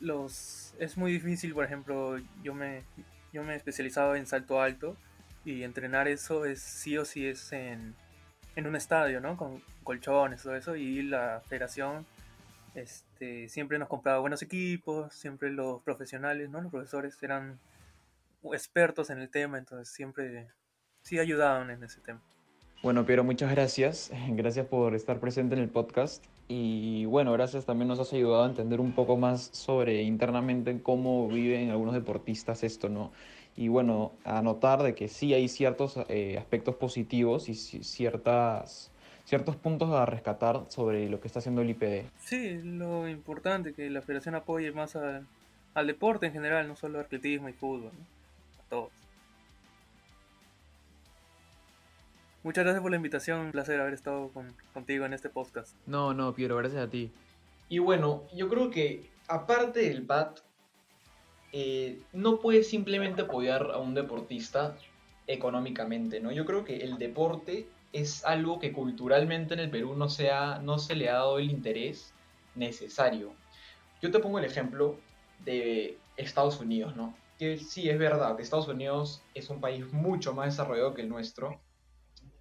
los 0.00 0.74
es 0.78 0.96
muy 0.96 1.12
difícil, 1.12 1.54
por 1.54 1.64
ejemplo, 1.64 2.18
yo 2.42 2.54
me 2.54 2.82
yo 3.32 3.44
me 3.44 3.52
he 3.52 3.56
especializado 3.56 4.16
en 4.16 4.26
salto 4.26 4.60
alto 4.60 4.96
y 5.44 5.62
entrenar 5.62 6.08
eso 6.08 6.44
es 6.44 6.60
sí 6.60 6.98
o 6.98 7.04
sí 7.04 7.26
es 7.26 7.52
en, 7.52 7.94
en 8.56 8.66
un 8.66 8.76
estadio, 8.76 9.20
¿no? 9.20 9.36
Con 9.36 9.62
colchones, 9.82 10.42
todo 10.42 10.56
eso 10.56 10.76
y 10.76 11.02
la 11.02 11.42
federación 11.48 12.06
este, 12.74 13.48
siempre 13.48 13.78
nos 13.78 13.88
compraba 13.88 14.20
buenos 14.20 14.42
equipos, 14.42 15.12
siempre 15.12 15.50
los 15.50 15.82
profesionales, 15.82 16.50
¿no? 16.50 16.60
Los 16.60 16.70
profesores 16.70 17.20
eran 17.22 17.58
expertos 18.52 19.10
en 19.10 19.18
el 19.18 19.28
tema, 19.28 19.58
entonces 19.58 19.88
siempre 19.88 20.48
sí 21.02 21.18
ayudaban 21.18 21.70
en 21.70 21.82
ese 21.82 22.00
tema. 22.00 22.20
Bueno, 22.82 23.04
Piero, 23.04 23.24
muchas 23.24 23.50
gracias. 23.50 24.10
Gracias 24.30 24.66
por 24.66 24.94
estar 24.94 25.20
presente 25.20 25.54
en 25.54 25.60
el 25.60 25.68
podcast. 25.68 26.24
Y 26.48 27.04
bueno, 27.04 27.30
gracias 27.32 27.64
también 27.64 27.86
nos 27.88 28.00
has 28.00 28.12
ayudado 28.12 28.42
a 28.42 28.48
entender 28.48 28.80
un 28.80 28.92
poco 28.92 29.16
más 29.16 29.50
sobre 29.52 30.02
internamente 30.02 30.82
cómo 30.82 31.28
viven 31.28 31.70
algunos 31.70 31.94
deportistas 31.94 32.64
esto, 32.64 32.88
¿no? 32.88 33.12
Y 33.56 33.68
bueno, 33.68 34.12
a 34.24 34.42
notar 34.42 34.82
de 34.82 34.94
que 34.94 35.08
sí 35.08 35.34
hay 35.34 35.48
ciertos 35.48 35.98
eh, 36.08 36.38
aspectos 36.38 36.76
positivos 36.76 37.48
y 37.48 37.54
ciertas 37.54 38.90
ciertos 39.30 39.54
puntos 39.54 39.90
a 39.92 40.06
rescatar 40.06 40.64
sobre 40.68 41.08
lo 41.08 41.20
que 41.20 41.28
está 41.28 41.38
haciendo 41.38 41.62
el 41.62 41.70
IPD. 41.70 42.10
Sí, 42.18 42.60
lo 42.64 43.08
importante 43.08 43.72
que 43.72 43.88
la 43.88 44.02
federación 44.02 44.34
apoye 44.34 44.72
más 44.72 44.96
al 44.96 45.86
deporte 45.86 46.26
en 46.26 46.32
general, 46.32 46.66
no 46.66 46.74
solo 46.74 46.98
atletismo 46.98 47.48
y 47.48 47.52
fútbol, 47.52 47.92
a 48.58 48.68
todos. 48.68 48.90
Muchas 52.42 52.64
gracias 52.64 52.82
por 52.82 52.90
la 52.90 52.96
invitación, 52.96 53.38
un 53.40 53.52
placer 53.52 53.80
haber 53.80 53.94
estado 53.94 54.32
contigo 54.74 55.04
en 55.04 55.12
este 55.12 55.28
podcast. 55.28 55.76
No, 55.86 56.12
no, 56.12 56.34
Piero, 56.34 56.56
gracias 56.56 56.82
a 56.82 56.90
ti. 56.90 57.12
Y 57.68 57.78
bueno, 57.78 58.24
yo 58.34 58.48
creo 58.48 58.68
que 58.70 59.10
aparte 59.28 59.80
del 59.80 60.02
BAT, 60.02 60.40
eh, 61.52 61.98
no 62.12 62.40
puedes 62.40 62.68
simplemente 62.68 63.22
apoyar 63.22 63.70
a 63.72 63.78
un 63.78 63.94
deportista 63.94 64.76
económicamente, 65.26 66.20
¿no? 66.20 66.32
Yo 66.32 66.44
creo 66.44 66.64
que 66.64 66.78
el 66.78 66.98
deporte 66.98 67.66
es 67.92 68.24
algo 68.24 68.58
que 68.58 68.72
culturalmente 68.72 69.54
en 69.54 69.60
el 69.60 69.70
Perú 69.70 69.94
no 69.96 70.08
se, 70.08 70.30
no 70.62 70.78
se 70.78 70.94
le 70.94 71.08
ha 71.08 71.14
dado 71.14 71.38
el 71.38 71.50
interés 71.50 72.12
necesario. 72.54 73.32
Yo 74.00 74.10
te 74.10 74.18
pongo 74.18 74.38
el 74.38 74.44
ejemplo 74.44 74.96
de 75.44 75.98
Estados 76.16 76.60
Unidos, 76.60 76.96
¿no? 76.96 77.14
Que 77.38 77.58
sí, 77.58 77.88
es 77.88 77.98
verdad, 77.98 78.38
Estados 78.38 78.68
Unidos 78.68 79.22
es 79.34 79.50
un 79.50 79.60
país 79.60 79.92
mucho 79.92 80.34
más 80.34 80.46
desarrollado 80.46 80.94
que 80.94 81.02
el 81.02 81.08
nuestro, 81.08 81.58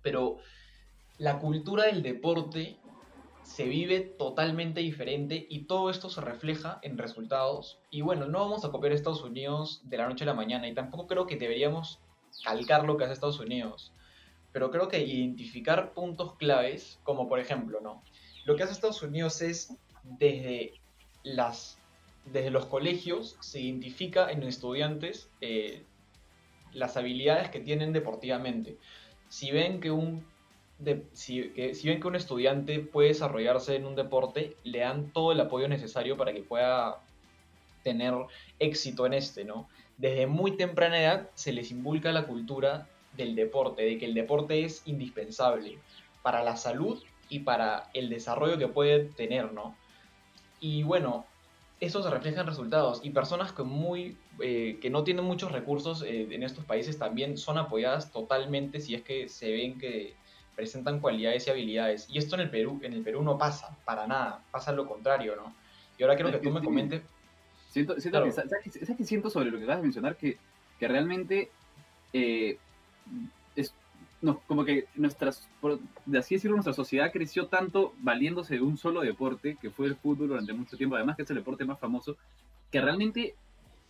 pero 0.01 0.37
la 1.17 1.39
cultura 1.39 1.85
del 1.85 2.01
deporte 2.01 2.77
se 3.49 3.63
vive 3.63 4.01
totalmente 4.01 4.79
diferente 4.79 5.47
y 5.49 5.61
todo 5.63 5.89
esto 5.89 6.07
se 6.07 6.21
refleja 6.21 6.77
en 6.83 6.99
resultados. 6.99 7.79
Y 7.89 8.01
bueno, 8.01 8.27
no 8.27 8.41
vamos 8.41 8.63
a 8.63 8.69
copiar 8.69 8.93
Estados 8.93 9.23
Unidos 9.23 9.81
de 9.85 9.97
la 9.97 10.07
noche 10.07 10.23
a 10.23 10.27
la 10.27 10.35
mañana 10.35 10.67
y 10.67 10.75
tampoco 10.75 11.07
creo 11.07 11.25
que 11.25 11.35
deberíamos 11.35 11.99
calcar 12.43 12.85
lo 12.85 12.95
que 12.95 13.05
hace 13.05 13.13
Estados 13.13 13.39
Unidos. 13.39 13.91
Pero 14.51 14.69
creo 14.69 14.87
que 14.87 14.99
identificar 14.99 15.93
puntos 15.93 16.35
claves, 16.35 16.99
como 17.03 17.27
por 17.27 17.39
ejemplo, 17.39 17.81
¿no? 17.81 18.03
Lo 18.45 18.55
que 18.55 18.61
hace 18.61 18.73
Estados 18.73 19.01
Unidos 19.01 19.41
es 19.41 19.75
desde 20.03 20.73
las 21.23 21.79
desde 22.25 22.51
los 22.51 22.67
colegios 22.67 23.35
se 23.39 23.61
identifica 23.61 24.29
en 24.31 24.43
estudiantes 24.43 25.31
eh, 25.41 25.85
las 26.71 26.97
habilidades 26.97 27.49
que 27.49 27.61
tienen 27.61 27.93
deportivamente. 27.93 28.77
Si 29.27 29.49
ven 29.49 29.79
que 29.79 29.89
un 29.89 30.23
si, 31.13 31.51
si, 31.73 31.87
ven 31.87 31.99
que 31.99 32.07
un 32.07 32.15
estudiante 32.15 32.79
puede 32.79 33.09
desarrollarse 33.09 33.75
en 33.75 33.85
un 33.85 33.95
deporte, 33.95 34.55
le 34.63 34.79
dan 34.79 35.11
todo 35.11 35.31
el 35.31 35.39
apoyo 35.39 35.67
necesario 35.67 36.17
para 36.17 36.33
que 36.33 36.41
pueda 36.41 36.99
tener 37.83 38.13
éxito 38.59 39.05
en 39.05 39.13
este, 39.13 39.43
¿no? 39.43 39.67
Desde 39.97 40.27
muy 40.27 40.51
temprana 40.51 41.01
edad 41.01 41.29
se 41.35 41.51
les 41.51 41.71
inculca 41.71 42.11
la 42.11 42.25
cultura 42.25 42.87
del 43.17 43.35
deporte, 43.35 43.83
de 43.83 43.97
que 43.97 44.05
el 44.05 44.13
deporte 44.13 44.63
es 44.63 44.81
indispensable 44.85 45.77
para 46.21 46.43
la 46.43 46.55
salud 46.55 47.01
y 47.27 47.39
para 47.39 47.89
el 47.93 48.09
desarrollo 48.09 48.57
que 48.57 48.67
puede 48.67 49.05
tener, 49.05 49.51
¿no? 49.51 49.75
Y 50.61 50.83
bueno, 50.83 51.25
eso 51.79 52.03
se 52.03 52.09
refleja 52.09 52.41
en 52.41 52.47
resultados 52.47 53.01
y 53.03 53.11
personas 53.11 53.51
que, 53.51 53.63
muy, 53.63 54.17
eh, 54.41 54.79
que 54.81 54.89
no 54.89 55.03
tienen 55.03 55.25
muchos 55.25 55.51
recursos 55.51 56.01
eh, 56.03 56.27
en 56.31 56.43
estos 56.43 56.65
países 56.65 56.97
también 56.97 57.37
son 57.37 57.57
apoyadas 57.57 58.11
totalmente 58.11 58.81
si 58.81 58.95
es 58.95 59.01
que 59.01 59.29
se 59.29 59.51
ven 59.51 59.77
que 59.77 60.15
presentan 60.59 60.99
cualidades 60.99 61.47
y 61.47 61.51
habilidades. 61.51 62.05
Y 62.09 62.17
esto 62.17 62.35
en 62.35 62.41
el 62.41 62.49
Perú, 62.49 62.81
en 62.83 62.91
el 62.91 63.01
Perú 63.01 63.23
no 63.23 63.37
pasa, 63.37 63.77
para 63.85 64.05
nada, 64.05 64.43
pasa 64.51 64.73
lo 64.73 64.85
contrario, 64.85 65.37
¿no? 65.37 65.55
Y 65.97 66.03
ahora 66.03 66.15
quiero 66.15 66.31
que 66.31 66.39
tú 66.39 66.51
me 66.51 66.61
comentes... 66.61 67.01
Siento, 67.69 67.97
siento 68.01 68.21
que, 68.25 68.31
¿sabes, 68.33 68.97
qué 68.97 69.05
siento 69.05 69.29
sobre 69.29 69.51
lo 69.51 69.57
que 69.57 69.63
acabas 69.63 69.79
de 69.79 69.83
mencionar? 69.83 70.17
Que, 70.17 70.37
que 70.77 70.87
realmente 70.89 71.49
eh, 72.11 72.57
es, 73.55 73.73
no, 74.21 74.41
como 74.47 74.65
que 74.65 74.87
nuestras, 74.95 75.47
de 76.05 76.17
así 76.17 76.35
decirlo, 76.35 76.57
nuestra 76.57 76.73
sociedad 76.73 77.09
creció 77.13 77.47
tanto 77.47 77.93
valiéndose 77.99 78.55
de 78.55 78.61
un 78.61 78.77
solo 78.77 78.99
deporte, 78.99 79.57
que 79.61 79.69
fue 79.69 79.87
el 79.87 79.95
fútbol 79.95 80.27
durante 80.27 80.51
mucho 80.51 80.75
tiempo, 80.75 80.97
además 80.97 81.15
que 81.15 81.21
es 81.21 81.29
el 81.29 81.37
deporte 81.37 81.63
más 81.63 81.79
famoso, 81.79 82.17
que 82.69 82.81
realmente 82.81 83.35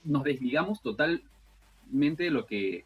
nos 0.03 0.23
desligamos 0.23 0.83
totalmente 0.83 2.25
de 2.25 2.29
lo 2.29 2.45
que 2.45 2.85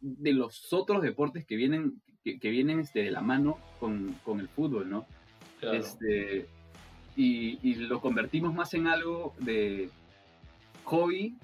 de 0.00 0.32
los 0.32 0.72
otros 0.72 1.02
deportes 1.02 1.44
que 1.46 1.56
vienen 1.56 2.00
que, 2.22 2.50
vienen 2.50 2.80
este, 2.80 3.02
de 3.02 3.10
la 3.10 3.22
mano 3.22 3.58
con, 3.78 4.14
con 4.24 4.40
el 4.40 4.48
fútbol, 4.48 4.90
¿no? 4.90 5.06
Este, 5.62 6.46
y, 7.16 7.58
y, 7.62 7.74
lo 7.76 8.00
convertimos 8.00 8.54
más 8.54 8.74
en 8.74 8.86
algo 8.86 9.34
de 9.38 9.90
hobby, 10.84 11.36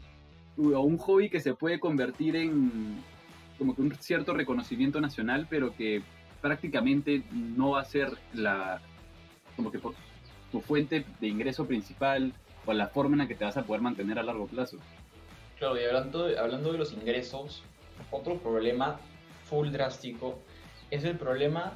o 0.59 0.81
un 0.81 0.99
hobby 0.99 1.29
que 1.29 1.41
se 1.41 1.55
puede 1.55 1.81
convertir 1.81 2.37
en 2.37 3.03
como 3.59 3.75
que 3.75 3.83
un 3.83 3.95
cierto 3.97 4.35
reconocimiento 4.35 5.01
nacional, 5.01 5.47
pero 5.49 5.75
que 5.75 6.03
prácticamente 6.41 7.23
no 7.33 7.71
va 7.71 7.81
a 7.81 7.85
ser 7.85 8.11
la 8.35 8.81
como 9.55 9.73
que 9.73 9.81
tu 10.53 10.61
fuente 10.61 11.07
de 11.21 11.27
ingreso 11.27 11.67
principal 11.67 12.35
o 12.67 12.73
la 12.73 12.89
forma 12.89 13.15
en 13.15 13.19
la 13.21 13.29
que 13.29 13.35
te 13.35 13.45
vas 13.45 13.57
a 13.57 13.65
poder 13.65 13.81
mantener 13.81 14.19
a 14.19 14.23
largo 14.23 14.47
plazo. 14.47 14.79
Claro, 15.59 15.81
y 15.81 15.85
hablando 15.85 16.27
hablando 16.39 16.73
de 16.73 16.79
los 16.79 16.93
ingresos, 16.93 17.63
otro 18.11 18.39
problema 18.39 18.99
full 19.45 19.71
drástico 19.71 20.39
es 20.91 21.05
el 21.05 21.17
problema 21.17 21.73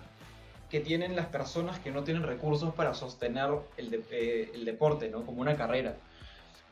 que 0.70 0.80
tienen 0.80 1.16
las 1.16 1.26
personas 1.26 1.80
que 1.80 1.90
no 1.90 2.04
tienen 2.04 2.22
recursos 2.22 2.72
para 2.75 2.94
sostener 2.94 3.50
el, 3.76 4.04
eh, 4.10 4.50
el 4.54 4.64
deporte, 4.64 5.08
¿no? 5.08 5.26
Como 5.26 5.40
una 5.40 5.56
carrera. 5.56 5.96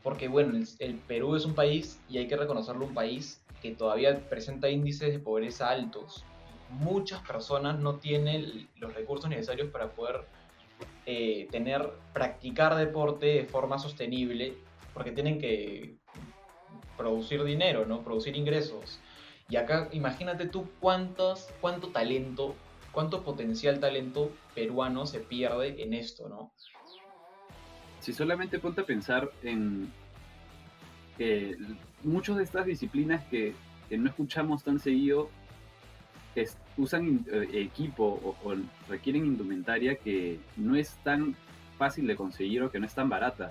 Porque, 0.03 0.29
bueno, 0.29 0.59
el, 0.79 0.95
Perú 0.95 1.35
es 1.35 1.45
un 1.45 1.55
país, 1.55 2.01
y 2.09 2.19
hay 2.19 2.29
que 2.29 2.37
reconocerlo, 2.37 2.87
un 2.87 2.95
país 2.95 3.43
que 3.61 3.73
todavía 3.73 4.17
presenta 4.29 4.69
índices 4.69 5.13
de 5.13 5.19
pobreza 5.19 5.69
altos. 5.69 6.25
Muchas 6.71 7.21
personas 7.27 7.81
no 7.81 7.97
tienen 7.97 8.69
los 8.77 8.95
recursos 8.95 9.29
necesarios 9.29 9.69
para 9.71 9.91
poder 9.91 10.25
eh, 11.07 11.49
tener, 11.51 11.91
practicar 12.13 12.77
deporte 12.77 13.27
de 13.27 13.45
forma 13.45 13.79
sostenible, 13.81 14.55
porque 14.95 15.11
tienen 15.11 15.41
que 15.41 15.97
producir 16.97 17.43
dinero, 17.43 17.85
¿no? 17.85 18.03
Producir 18.03 18.37
ingresos. 18.37 19.01
Y 19.51 19.57
acá 19.57 19.89
imagínate 19.93 20.47
tú 20.47 20.69
cuántos, 20.79 21.49
cuánto 21.61 21.89
talento, 21.89 22.55
cuánto 22.93 23.23
potencial 23.23 23.81
talento 23.81 24.31
peruano 24.55 25.07
se 25.07 25.21
pierde 25.21 25.83
en 25.83 25.95
esto, 25.95 26.29
¿no? 26.29 26.53
Si 28.01 28.13
solamente 28.13 28.59
ponte 28.59 28.83
a 28.83 28.87
pensar 28.87 29.31
en 29.43 29.91
que 31.17 31.57
muchas 32.05 32.37
de 32.37 32.45
estas 32.45 32.67
disciplinas 32.67 33.25
que, 33.27 33.55
no 33.91 34.09
escuchamos 34.09 34.63
tan 34.63 34.79
seguido 34.79 35.31
usan 36.77 37.25
eh, 37.33 37.49
equipo 37.55 38.37
o, 38.45 38.55
requieren 38.89 39.27
indumentaria 39.27 39.97
que 39.97 40.39
no 40.57 40.77
es 40.77 40.95
tan 41.03 41.35
fácil 41.79 42.07
de 42.07 42.15
conseguir 42.15 42.63
o 42.63 42.71
que 42.71 42.79
no 42.79 42.87
es 42.87 42.95
tan 42.95 43.09
barata. 43.09 43.51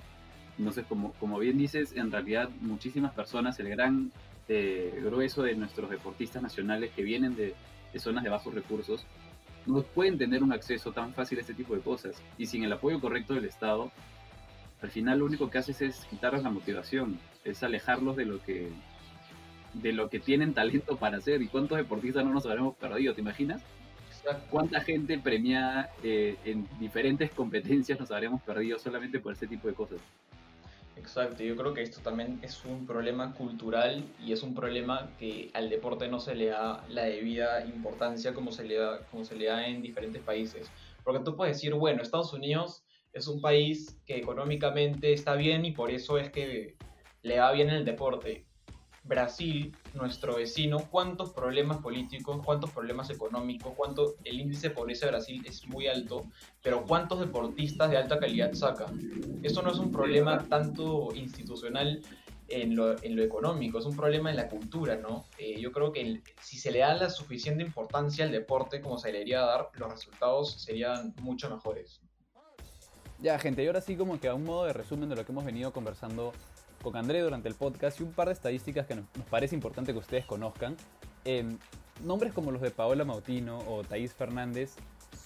Entonces, 0.58 0.86
como, 0.88 1.14
como 1.14 1.38
bien 1.40 1.58
dices, 1.58 1.94
en 1.96 2.12
realidad 2.12 2.50
muchísimas 2.62 3.14
personas, 3.14 3.60
el 3.60 3.70
gran 3.70 4.12
este, 4.48 4.94
grueso 5.02 5.44
de 5.44 5.56
nuestros 5.56 5.90
deportistas 5.90 6.42
nacionales 6.42 6.92
que 6.96 7.04
vienen 7.04 7.36
de, 7.36 7.54
zonas 8.00 8.24
de 8.24 8.30
bajos 8.30 8.54
recursos 8.54 9.06
no 9.66 9.82
pueden 9.82 10.18
tener 10.18 10.42
un 10.42 10.54
acceso 10.54 10.94
tan 10.94 11.14
fácil 11.14 11.40
a 11.40 11.42
este 11.42 11.54
tipo 11.54 11.76
de 11.76 11.82
cosas. 11.82 12.22
Y 12.38 12.46
sin 12.46 12.64
el 12.64 12.72
apoyo 12.72 13.02
correcto 13.02 13.34
del 13.34 13.44
Estado, 13.44 13.92
al 14.82 14.90
final 14.90 15.20
lo 15.20 15.26
único 15.26 15.50
que 15.50 15.58
haces 15.58 15.82
es 15.82 16.06
quitarles 16.06 16.44
la 16.44 16.50
motivación, 16.50 17.20
es 17.44 17.62
alejarlos 17.62 18.16
de 18.16 18.26
lo 18.26 18.42
que 18.42 18.70
de 19.74 19.92
lo 19.92 20.10
que 20.10 20.22
tienen 20.22 20.54
talento 20.54 20.96
para 20.96 21.18
hacer. 21.18 21.42
¿Y 21.42 21.48
cuántos 21.48 21.78
deportistas 21.78 22.24
no 22.24 22.32
nos 22.32 22.46
habremos 22.46 22.78
perdido? 22.78 23.14
¿Te 23.14 23.20
imaginas? 23.20 23.62
¿Cuánta 24.50 24.80
gente 24.80 25.20
premiada 25.20 25.90
eh, 26.04 26.38
en 26.46 26.66
diferentes 26.80 27.32
competencias 27.36 28.00
nos 28.00 28.12
habremos 28.12 28.42
perdido 28.44 28.80
solamente 28.80 29.20
por 29.20 29.34
ese 29.34 29.48
tipo 29.48 29.68
de 29.68 29.74
cosas? 29.74 30.00
Exacto, 31.08 31.42
yo 31.42 31.56
creo 31.56 31.74
que 31.74 31.84
esto 31.84 32.02
también 32.02 32.38
es 32.44 32.66
un 32.66 32.86
problema 32.86 33.34
cultural 33.34 34.04
y 34.20 34.34
es 34.34 34.44
un 34.44 34.54
problema 34.54 35.16
que 35.18 35.50
al 35.54 35.70
deporte 35.70 36.10
no 36.10 36.20
se 36.20 36.36
le 36.36 36.48
da 36.48 36.86
la 36.90 37.04
debida 37.04 37.66
importancia 37.66 38.34
como 38.34 38.52
se 38.52 38.66
le 38.66 38.76
da, 38.76 39.06
como 39.10 39.24
se 39.24 39.38
le 39.38 39.46
da 39.46 39.66
en 39.66 39.82
diferentes 39.82 40.22
países. 40.22 40.70
Porque 41.06 41.24
tú 41.24 41.38
puedes 41.38 41.56
decir, 41.56 41.74
bueno, 41.76 42.02
Estados 42.02 42.34
Unidos 42.34 42.84
es 43.14 43.26
un 43.30 43.40
país 43.40 43.98
que 44.06 44.18
económicamente 44.18 45.14
está 45.14 45.36
bien 45.36 45.64
y 45.64 45.72
por 45.72 45.92
eso 45.92 46.18
es 46.18 46.30
que 46.30 46.76
le 47.22 47.40
va 47.40 47.54
bien 47.54 47.70
en 47.70 47.76
el 47.76 47.86
deporte. 47.86 48.46
Brasil, 49.08 49.76
nuestro 49.94 50.36
vecino, 50.36 50.80
cuántos 50.90 51.32
problemas 51.32 51.78
políticos, 51.78 52.42
cuántos 52.44 52.72
problemas 52.72 53.10
económicos, 53.10 53.74
cuánto 53.76 54.16
el 54.24 54.40
índice 54.40 54.70
de 54.70 54.76
pobreza 54.76 55.06
de 55.06 55.14
Brasil 55.14 55.44
es 55.46 55.66
muy 55.68 55.88
alto, 55.88 56.26
pero 56.62 56.84
cuántos 56.86 57.20
deportistas 57.20 57.90
de 57.90 57.98
alta 57.98 58.20
calidad 58.20 58.54
saca. 58.54 58.86
Eso 59.44 59.62
no 59.62 59.72
es 59.72 59.80
un 59.80 59.92
problema 59.92 60.46
tanto 60.50 61.10
institucional 61.16 62.02
en 62.50 62.76
lo, 62.76 63.02
en 63.04 63.16
lo 63.16 63.24
económico, 63.24 63.80
es 63.80 63.86
un 63.86 63.96
problema 63.96 64.30
en 64.30 64.38
la 64.38 64.48
cultura, 64.48 64.96
¿no? 64.96 65.26
Eh, 65.38 65.60
yo 65.60 65.72
creo 65.72 65.92
que 65.92 66.22
si 66.42 66.58
se 66.58 66.72
le 66.72 66.80
da 66.80 66.94
la 66.94 67.10
suficiente 67.10 67.64
importancia 67.64 68.24
al 68.24 68.32
deporte 68.32 68.82
como 68.82 68.98
se 68.98 69.08
le 69.08 69.20
debería 69.20 69.42
dar, 69.42 69.70
los 69.74 69.92
resultados 69.92 70.54
serían 70.62 71.14
mucho 71.22 71.50
mejores. 71.50 72.02
Ya, 73.20 73.40
gente, 73.40 73.64
y 73.64 73.68
ahora 73.68 73.82
sí 73.82 73.96
como 73.96 74.20
que 74.20 74.28
a 74.28 74.36
un 74.36 74.44
modo 74.44 74.66
de 74.66 74.74
resumen 74.74 75.10
de 75.10 75.16
lo 75.16 75.26
que 75.26 75.32
hemos 75.32 75.44
venido 75.44 75.74
conversando 75.74 76.34
con 76.82 76.96
André 76.96 77.22
durante 77.22 77.50
el 77.50 77.56
podcast 77.56 78.00
y 78.00 78.04
un 78.04 78.12
par 78.12 78.28
de 78.28 78.34
estadísticas 78.34 78.88
que 78.88 78.96
nos, 78.96 79.06
parece 79.30 79.56
importante 79.56 79.94
que 79.94 80.00
ustedes 80.00 80.26
conozcan. 80.26 80.76
Em, 81.26 81.58
nombres 82.04 82.34
como 82.34 82.52
los 82.52 82.62
de 82.62 82.72
Paola 82.72 83.06
Mautino 83.06 83.60
o 83.68 83.84
Thaís 83.84 84.14
Fernández 84.14 84.76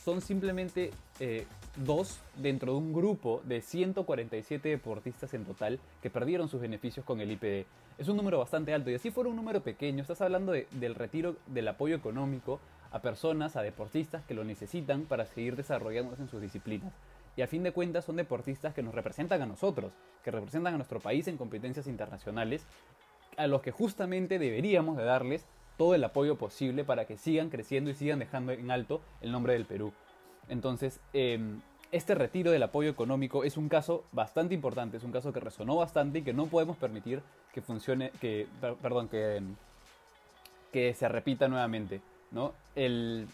son 0.04 0.22
simplemente 0.22 0.92
eh, 1.20 1.46
dos 1.76 2.20
dentro 2.38 2.74
de 2.74 2.78
un 2.80 2.94
grupo 2.94 3.42
de 3.46 3.62
147 3.62 4.70
deportistas 4.70 5.34
en 5.34 5.46
total 5.46 5.80
que 6.02 6.10
perdieron 6.10 6.50
sus 6.50 6.62
beneficios 6.62 7.06
con 7.06 7.22
el 7.22 7.32
IPD. 7.32 7.66
Es 7.98 8.08
un 8.08 8.18
número 8.18 8.40
bastante 8.40 8.74
alto 8.74 8.90
y 8.90 8.96
así 8.96 9.12
fuera 9.12 9.30
un 9.30 9.36
número 9.36 9.62
pequeño, 9.62 10.02
estás 10.02 10.22
hablando 10.22 10.54
del 10.54 10.96
retiro 10.96 11.36
del 11.48 11.68
apoyo 11.68 11.96
económico 11.96 12.60
a 12.92 13.00
personas, 13.02 13.56
a 13.56 13.62
deportistas 13.62 14.24
que 14.26 14.34
lo 14.34 14.44
necesitan 14.44 15.04
para 15.04 15.26
seguir 15.26 15.56
desarrollándose 15.56 16.24
en 16.24 16.30
sus 16.30 16.42
disciplinas 16.42 16.94
y 17.36 17.42
a 17.42 17.48
fin 17.48 17.64
de 17.64 17.72
cuentas 17.72 18.06
son 18.06 18.18
deportistas 18.18 18.74
que 18.74 18.84
nos 18.84 18.94
representan 18.94 19.42
a 19.42 19.46
nosotros, 19.46 19.94
que 20.24 20.32
representan 20.32 20.74
a 20.74 20.78
nuestro 20.78 21.00
país 21.00 21.28
en 21.28 21.38
competencias 21.38 21.88
internacionales, 21.88 22.66
a 23.38 23.48
los 23.48 23.62
que 23.62 23.72
justamente 23.72 24.40
deberíamos 24.40 24.98
de 24.98 25.04
darles 25.04 25.46
todo 25.78 25.96
el 25.96 26.04
apoyo 26.04 26.38
posible 26.38 26.84
para 26.84 27.06
que 27.06 27.18
sigan 27.18 27.50
creciendo 27.50 27.90
y 27.90 27.96
sigan 27.96 28.20
dejando 28.20 28.52
en 28.52 28.70
alto 28.70 29.02
el 29.22 29.32
nombre 29.32 29.54
del 29.54 29.66
Perú. 29.66 29.94
Entonces, 30.50 31.00
em, 31.14 31.62
este 31.92 32.16
retiro 32.16 32.52
del 32.52 32.64
apoyo 32.64 32.90
económico 32.90 33.44
es 33.44 33.58
un 33.58 33.70
caso 33.70 34.04
bastante 34.12 34.54
importante, 34.54 34.98
es 34.98 35.04
un 35.04 35.12
caso 35.12 35.34
que 35.34 35.40
resonó 35.40 35.76
bastante 35.78 36.20
y 36.20 36.22
que 36.22 36.34
no 36.34 36.48
podemos 36.48 36.78
permitir 36.78 37.22
que 37.54 37.62
funcione, 37.62 38.12
que, 38.22 38.48
perdón, 38.82 39.08
que, 39.08 39.38
em, 39.38 39.56
que 40.72 40.94
se 40.94 41.08
repita 41.08 41.48
nuevamente, 41.48 42.02
¿no? 42.32 42.54
El, 42.76 43.28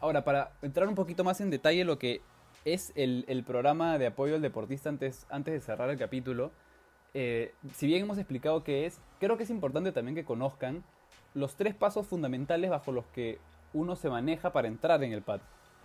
ahora, 0.00 0.24
para 0.24 0.52
entrar 0.62 0.88
un 0.88 0.94
poquito 0.94 1.24
más 1.24 1.40
en 1.40 1.50
detalle 1.50 1.84
lo 1.84 1.98
que 1.98 2.20
es 2.64 2.92
el, 2.94 3.44
programa 3.46 3.98
de 3.98 4.06
apoyo 4.06 4.34
al 4.34 4.42
deportista 4.42 4.88
antes, 4.88 5.26
antes 5.30 5.54
de 5.54 5.60
cerrar 5.60 5.90
el 5.90 5.98
capítulo. 5.98 6.50
Eh, 7.12 7.52
si 7.74 7.86
bien 7.86 8.02
hemos 8.02 8.18
explicado 8.18 8.64
qué 8.64 8.86
es, 8.86 9.00
creo 9.20 9.36
que 9.36 9.44
es 9.44 9.50
importante 9.50 9.92
también 9.92 10.14
que 10.14 10.24
conozcan 10.24 10.82
los 11.34 11.56
tres 11.56 11.74
pasos 11.74 12.06
fundamentales 12.06 12.70
bajo 12.70 12.92
los 12.92 13.06
que 13.06 13.38
uno 13.72 13.96
se 13.96 14.08
maneja 14.08 14.52
para 14.52 14.68
entrar 14.68 15.02
en 15.02 15.12
el 15.12 15.22
PAD. 15.22 15.40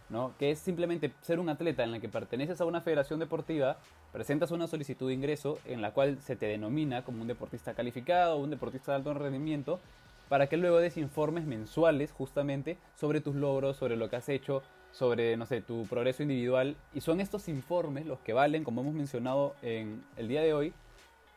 ¿no? 0.09 0.33
que 0.39 0.49
es 0.49 0.57
simplemente 0.59 1.13
ser 1.21 1.39
un 1.39 1.49
atleta 1.49 1.83
en 1.83 1.91
la 1.91 1.99
que 1.99 2.09
perteneces 2.09 2.59
a 2.59 2.65
una 2.65 2.81
federación 2.81 3.19
deportiva, 3.19 3.77
presentas 4.11 4.49
una 4.49 4.65
solicitud 4.65 5.07
de 5.07 5.13
ingreso 5.13 5.59
en 5.65 5.83
la 5.83 5.91
cual 5.91 6.17
se 6.19 6.35
te 6.35 6.47
denomina 6.47 7.03
como 7.03 7.21
un 7.21 7.27
deportista 7.27 7.75
calificado 7.75 8.35
o 8.35 8.39
un 8.39 8.49
deportista 8.49 8.91
de 8.91 8.97
alto 8.97 9.13
rendimiento, 9.13 9.79
para 10.27 10.47
que 10.47 10.57
luego 10.57 10.77
des 10.77 10.97
informes 10.97 11.45
mensuales 11.45 12.11
justamente 12.11 12.77
sobre 12.95 13.21
tus 13.21 13.35
logros, 13.35 13.77
sobre 13.77 13.97
lo 13.97 14.09
que 14.09 14.15
has 14.15 14.29
hecho, 14.29 14.61
sobre, 14.91 15.37
no 15.37 15.45
sé, 15.45 15.61
tu 15.61 15.85
progreso 15.87 16.23
individual. 16.23 16.75
Y 16.93 17.01
son 17.01 17.21
estos 17.21 17.47
informes 17.47 18.05
los 18.05 18.19
que 18.19 18.33
valen, 18.33 18.63
como 18.63 18.81
hemos 18.81 18.93
mencionado 18.93 19.55
en 19.61 20.03
el 20.17 20.27
día 20.27 20.41
de 20.41 20.53
hoy, 20.53 20.73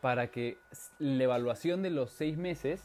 para 0.01 0.27
que 0.27 0.57
la 0.99 1.23
evaluación 1.23 1.81
de 1.81 1.89
los 1.89 2.11
seis 2.11 2.37
meses 2.37 2.81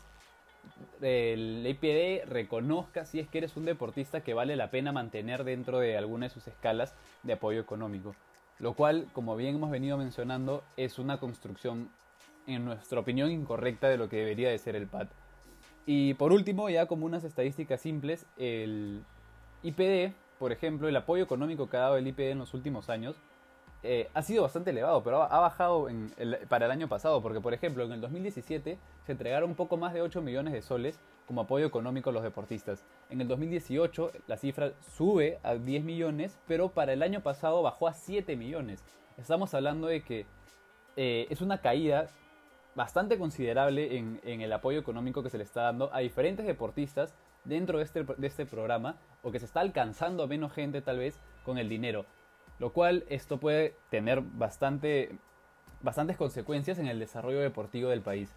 el 1.00 1.66
IPD 1.66 2.28
reconozca 2.28 3.04
si 3.04 3.20
es 3.20 3.28
que 3.28 3.38
eres 3.38 3.56
un 3.56 3.64
deportista 3.64 4.22
que 4.22 4.34
vale 4.34 4.56
la 4.56 4.70
pena 4.70 4.92
mantener 4.92 5.44
dentro 5.44 5.78
de 5.78 5.96
alguna 5.96 6.26
de 6.26 6.30
sus 6.30 6.46
escalas 6.48 6.94
de 7.22 7.32
apoyo 7.34 7.60
económico. 7.60 8.14
Lo 8.58 8.74
cual, 8.74 9.06
como 9.12 9.36
bien 9.36 9.56
hemos 9.56 9.70
venido 9.70 9.96
mencionando, 9.96 10.64
es 10.76 10.98
una 10.98 11.18
construcción, 11.18 11.90
en 12.46 12.64
nuestra 12.64 13.00
opinión, 13.00 13.30
incorrecta 13.30 13.88
de 13.88 13.96
lo 13.96 14.08
que 14.08 14.16
debería 14.16 14.50
de 14.50 14.58
ser 14.58 14.74
el 14.74 14.88
PAD. 14.88 15.08
Y 15.86 16.14
por 16.14 16.32
último, 16.32 16.68
ya 16.68 16.86
como 16.86 17.06
unas 17.06 17.24
estadísticas 17.24 17.80
simples, 17.80 18.26
el 18.36 19.04
IPD, 19.62 20.12
por 20.38 20.52
ejemplo, 20.52 20.88
el 20.88 20.96
apoyo 20.96 21.22
económico 21.22 21.68
que 21.68 21.76
ha 21.76 21.80
dado 21.80 21.96
el 21.96 22.06
IPD 22.06 22.30
en 22.30 22.38
los 22.38 22.54
últimos 22.54 22.88
años, 22.88 23.16
eh, 23.84 24.10
ha 24.12 24.22
sido 24.22 24.42
bastante 24.42 24.70
elevado, 24.70 25.04
pero 25.04 25.22
ha, 25.22 25.38
bajado 25.38 25.86
para 26.48 26.66
el 26.66 26.72
año 26.72 26.88
pasado, 26.88 27.22
porque 27.22 27.40
por 27.40 27.54
ejemplo 27.54 27.84
en 27.84 27.92
el 27.92 28.00
2017 28.00 28.76
se 29.06 29.12
entregaron 29.12 29.50
un 29.50 29.56
poco 29.56 29.76
más 29.76 29.94
de 29.94 30.02
8 30.02 30.20
millones 30.20 30.52
de 30.52 30.62
soles 30.62 30.98
como 31.28 31.42
apoyo 31.42 31.66
económico 31.66 32.10
a 32.10 32.12
los 32.12 32.24
deportistas. 32.24 32.82
En 33.08 33.20
el 33.20 33.28
2018 33.28 34.10
la 34.26 34.36
cifra 34.36 34.72
sube 34.96 35.38
a 35.44 35.54
10 35.54 35.84
millones, 35.84 36.38
pero 36.48 36.70
para 36.70 36.92
el 36.92 37.02
año 37.02 37.22
pasado 37.22 37.62
bajó 37.62 37.86
a 37.86 37.94
7 37.94 38.34
millones. 38.34 38.82
Estamos 39.16 39.54
hablando 39.54 39.86
de 39.86 40.02
que 40.02 40.26
eh, 40.96 41.28
es 41.30 41.40
una 41.40 41.60
caída 41.60 42.08
bastante 42.74 43.18
considerable 43.18 43.96
en, 43.96 44.40
el 44.40 44.52
apoyo 44.52 44.78
económico 44.78 45.22
que 45.22 45.30
se 45.30 45.38
le 45.38 45.44
está 45.44 45.62
dando 45.62 45.92
a 45.92 45.98
diferentes 45.98 46.46
deportistas 46.46 47.14
dentro 47.44 47.78
de 47.78 47.84
este, 47.84 48.04
de 48.04 48.26
este 48.26 48.46
programa, 48.46 48.96
o 49.22 49.30
que 49.30 49.38
se 49.38 49.46
está 49.46 49.60
alcanzando 49.60 50.22
a 50.22 50.26
menos 50.26 50.52
gente 50.52 50.82
tal 50.82 50.98
vez 50.98 51.18
con 51.44 51.58
el 51.58 51.68
dinero 51.68 52.06
lo 52.58 52.72
cual 52.72 53.04
esto 53.08 53.38
puede 53.38 53.76
tener 53.90 54.20
bastante, 54.20 55.16
bastantes 55.82 56.16
consecuencias 56.16 56.78
en 56.78 56.86
el 56.86 56.98
desarrollo 56.98 57.40
deportivo 57.40 57.90
del 57.90 58.02
país. 58.02 58.34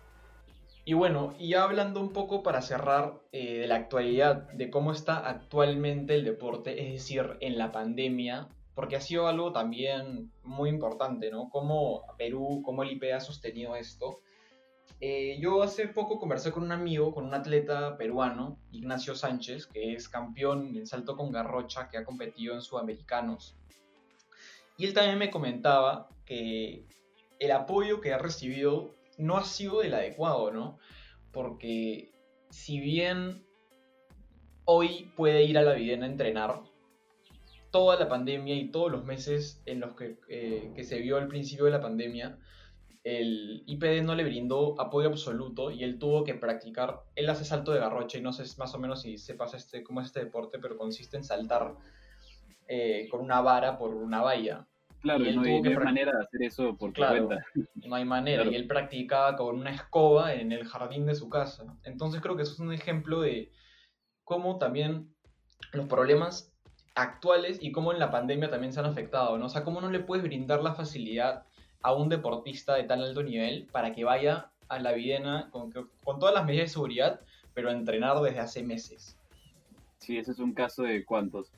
Y 0.83 0.93
bueno, 0.93 1.33
y 1.37 1.53
hablando 1.53 1.99
un 1.99 2.11
poco 2.11 2.41
para 2.41 2.61
cerrar 2.61 3.19
eh, 3.31 3.59
de 3.59 3.67
la 3.67 3.75
actualidad, 3.75 4.51
de 4.51 4.69
cómo 4.71 4.91
está 4.91 5.17
actualmente 5.29 6.15
el 6.15 6.25
deporte, 6.25 6.87
es 6.87 6.93
decir, 6.93 7.37
en 7.39 7.57
la 7.57 7.71
pandemia, 7.71 8.47
porque 8.73 8.95
ha 8.95 9.01
sido 9.01 9.27
algo 9.27 9.51
también 9.51 10.31
muy 10.43 10.69
importante, 10.69 11.29
¿no? 11.29 11.49
Cómo 11.49 12.03
Perú, 12.17 12.61
cómo 12.63 12.81
el 12.81 12.91
IP 12.91 13.13
ha 13.13 13.19
sostenido 13.19 13.75
esto. 13.75 14.21
Eh, 14.99 15.37
yo 15.39 15.63
hace 15.63 15.87
poco 15.87 16.19
conversé 16.19 16.51
con 16.51 16.63
un 16.63 16.71
amigo, 16.71 17.13
con 17.13 17.25
un 17.25 17.33
atleta 17.33 17.97
peruano, 17.97 18.59
Ignacio 18.71 19.15
Sánchez, 19.15 19.67
que 19.67 19.93
es 19.93 20.09
campeón 20.09 20.75
en 20.75 20.85
salto 20.85 21.15
con 21.15 21.31
garrocha, 21.31 21.89
que 21.89 21.97
ha 21.97 22.05
competido 22.05 22.53
en 22.53 22.61
Sudamericanos. 22.61 23.55
Y 24.77 24.85
él 24.85 24.93
también 24.93 25.17
me 25.17 25.31
comentaba 25.31 26.09
que 26.25 26.85
el 27.39 27.51
apoyo 27.51 28.01
que 28.01 28.13
ha 28.13 28.17
recibido 28.17 28.95
no 29.17 29.37
ha 29.37 29.43
sido 29.43 29.81
el 29.81 29.93
adecuado, 29.93 30.51
¿no? 30.51 30.77
Porque 31.31 32.11
si 32.49 32.79
bien 32.79 33.43
hoy 34.65 35.11
puede 35.15 35.43
ir 35.43 35.57
a 35.57 35.63
la 35.63 35.73
Videna 35.73 36.05
a 36.05 36.09
entrenar, 36.09 36.61
toda 37.71 37.97
la 37.97 38.09
pandemia 38.09 38.55
y 38.55 38.69
todos 38.69 38.91
los 38.91 39.05
meses 39.05 39.61
en 39.65 39.79
los 39.79 39.95
que, 39.95 40.17
eh, 40.27 40.71
que 40.75 40.83
se 40.83 40.99
vio 40.99 41.17
al 41.17 41.27
principio 41.27 41.65
de 41.65 41.71
la 41.71 41.81
pandemia, 41.81 42.37
el 43.03 43.63
IPD 43.65 44.03
no 44.03 44.13
le 44.15 44.23
brindó 44.23 44.79
apoyo 44.79 45.07
absoluto 45.07 45.71
y 45.71 45.83
él 45.83 45.97
tuvo 45.97 46.23
que 46.23 46.35
practicar, 46.35 47.01
él 47.15 47.29
hace 47.29 47.45
salto 47.45 47.71
de 47.71 47.79
garrocha 47.79 48.17
y 48.17 48.21
no 48.21 48.31
sé 48.31 48.43
más 48.59 48.73
o 48.75 48.79
menos 48.79 49.01
si 49.01 49.17
sepas 49.17 49.53
este, 49.53 49.83
cómo 49.83 50.01
es 50.01 50.07
este 50.07 50.23
deporte, 50.23 50.59
pero 50.59 50.77
consiste 50.77 51.17
en 51.17 51.23
saltar 51.23 51.75
eh, 52.67 53.07
con 53.09 53.21
una 53.21 53.41
vara 53.41 53.77
por 53.77 53.93
una 53.95 54.21
valla. 54.21 54.67
Claro, 55.01 55.25
no, 55.33 55.41
hay, 55.41 55.61
manera 55.61 56.11
de 56.11 56.23
hacer 56.23 56.43
eso 56.43 56.77
por 56.77 56.93
tu 56.93 57.01
cuenta. 57.01 57.43
No 57.73 57.95
hay 57.95 58.05
manera, 58.05 58.45
y 58.45 58.53
él 58.53 58.67
practicaba 58.67 59.35
con 59.35 59.57
una 59.57 59.71
escoba 59.71 60.35
en 60.35 60.51
el 60.51 60.63
jardín 60.65 61.07
de 61.07 61.15
su 61.15 61.27
casa. 61.27 61.75
Entonces 61.83 62.21
creo 62.21 62.35
que 62.35 62.43
eso 62.43 62.53
es 62.53 62.59
un 62.59 62.71
ejemplo 62.71 63.21
de 63.21 63.51
cómo 64.23 64.59
también 64.59 65.11
los 65.73 65.87
problemas 65.87 66.53
actuales 66.93 67.57
y 67.61 67.71
cómo 67.71 67.93
en 67.93 67.99
la 67.99 68.11
pandemia 68.11 68.51
también 68.51 68.73
se 68.73 68.79
han 68.79 68.85
afectado, 68.85 69.39
¿no? 69.39 69.47
O 69.47 69.49
sea, 69.49 69.63
cómo 69.63 69.81
no 69.81 69.89
le 69.89 70.01
puedes 70.01 70.23
brindar 70.23 70.61
la 70.61 70.75
facilidad 70.75 71.45
a 71.81 71.93
un 71.93 72.09
deportista 72.09 72.75
de 72.75 72.83
tan 72.83 73.01
alto 73.01 73.23
nivel 73.23 73.67
para 73.71 73.93
que 73.93 74.03
vaya 74.03 74.49
a 74.67 74.79
la 74.79 74.93
Videna 74.93 75.49
con, 75.51 75.71
todas 75.71 76.33
las 76.33 76.45
medidas 76.45 76.65
de 76.65 76.73
seguridad, 76.73 77.21
pero 77.53 77.69
a 77.69 77.73
entrenar 77.73 78.19
desde 78.21 78.39
hace 78.39 78.63
meses. 78.63 79.17
Sí, 79.97 80.17
ese 80.17 80.31
es 80.31 80.39
un 80.39 80.53
caso 80.53 80.83
de 80.83 81.03
cuántos. 81.05 81.51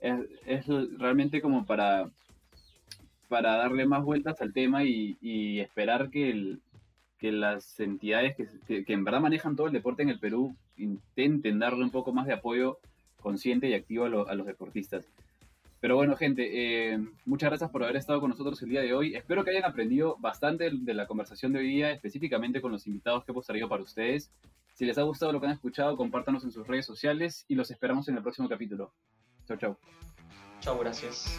es 0.00 0.66
realmente 0.98 1.42
como 1.42 1.66
para 1.66 2.10
para 3.30 3.56
darle 3.56 3.86
más 3.86 4.04
vueltas 4.04 4.42
al 4.42 4.52
tema 4.52 4.82
y, 4.82 5.60
esperar 5.60 6.10
que, 6.10 6.58
las 7.22 7.78
entidades 7.78 8.34
que, 8.34 8.84
en 8.88 9.04
verdad 9.04 9.20
manejan 9.20 9.54
todo 9.54 9.68
el 9.68 9.72
deporte 9.72 10.02
en 10.02 10.08
el 10.08 10.18
Perú 10.18 10.56
intenten 10.76 11.60
darle 11.60 11.84
un 11.84 11.92
poco 11.92 12.12
más 12.12 12.26
de 12.26 12.32
apoyo 12.32 12.78
consciente 13.22 13.68
y 13.68 13.74
activo 13.74 14.04
a, 14.04 14.34
los 14.34 14.46
deportistas. 14.46 15.06
Pero 15.80 15.96
bueno, 15.96 16.14
gente, 16.14 16.92
eh, 16.92 16.98
muchas 17.24 17.48
gracias 17.48 17.70
por 17.70 17.82
haber 17.82 17.96
estado 17.96 18.20
con 18.20 18.30
nosotros 18.30 18.60
el 18.62 18.68
día 18.68 18.82
de 18.82 18.92
hoy. 18.92 19.14
Espero 19.14 19.44
que 19.44 19.50
hayan 19.50 19.64
aprendido 19.64 20.16
bastante 20.18 20.70
de 20.70 20.94
la 20.94 21.06
conversación 21.06 21.52
de 21.52 21.60
hoy 21.60 21.68
día, 21.68 21.90
específicamente 21.90 22.60
con 22.60 22.70
los 22.70 22.86
invitados 22.86 23.24
que 23.24 23.32
hemos 23.32 23.46
traído 23.46 23.68
para 23.68 23.82
ustedes. 23.82 24.30
Si 24.74 24.84
les 24.84 24.98
ha 24.98 25.02
gustado 25.02 25.32
lo 25.32 25.40
que 25.40 25.46
han 25.46 25.52
escuchado, 25.52 25.96
compártanos 25.96 26.44
en 26.44 26.52
sus 26.52 26.66
redes 26.66 26.84
sociales 26.84 27.46
y 27.48 27.54
los 27.54 27.70
esperamos 27.70 28.08
en 28.08 28.16
el 28.16 28.22
próximo 28.22 28.48
capítulo. 28.48 28.92
Chau, 29.46 29.56
chau. 29.56 29.76
Chau, 30.60 30.78
gracias. 30.78 31.38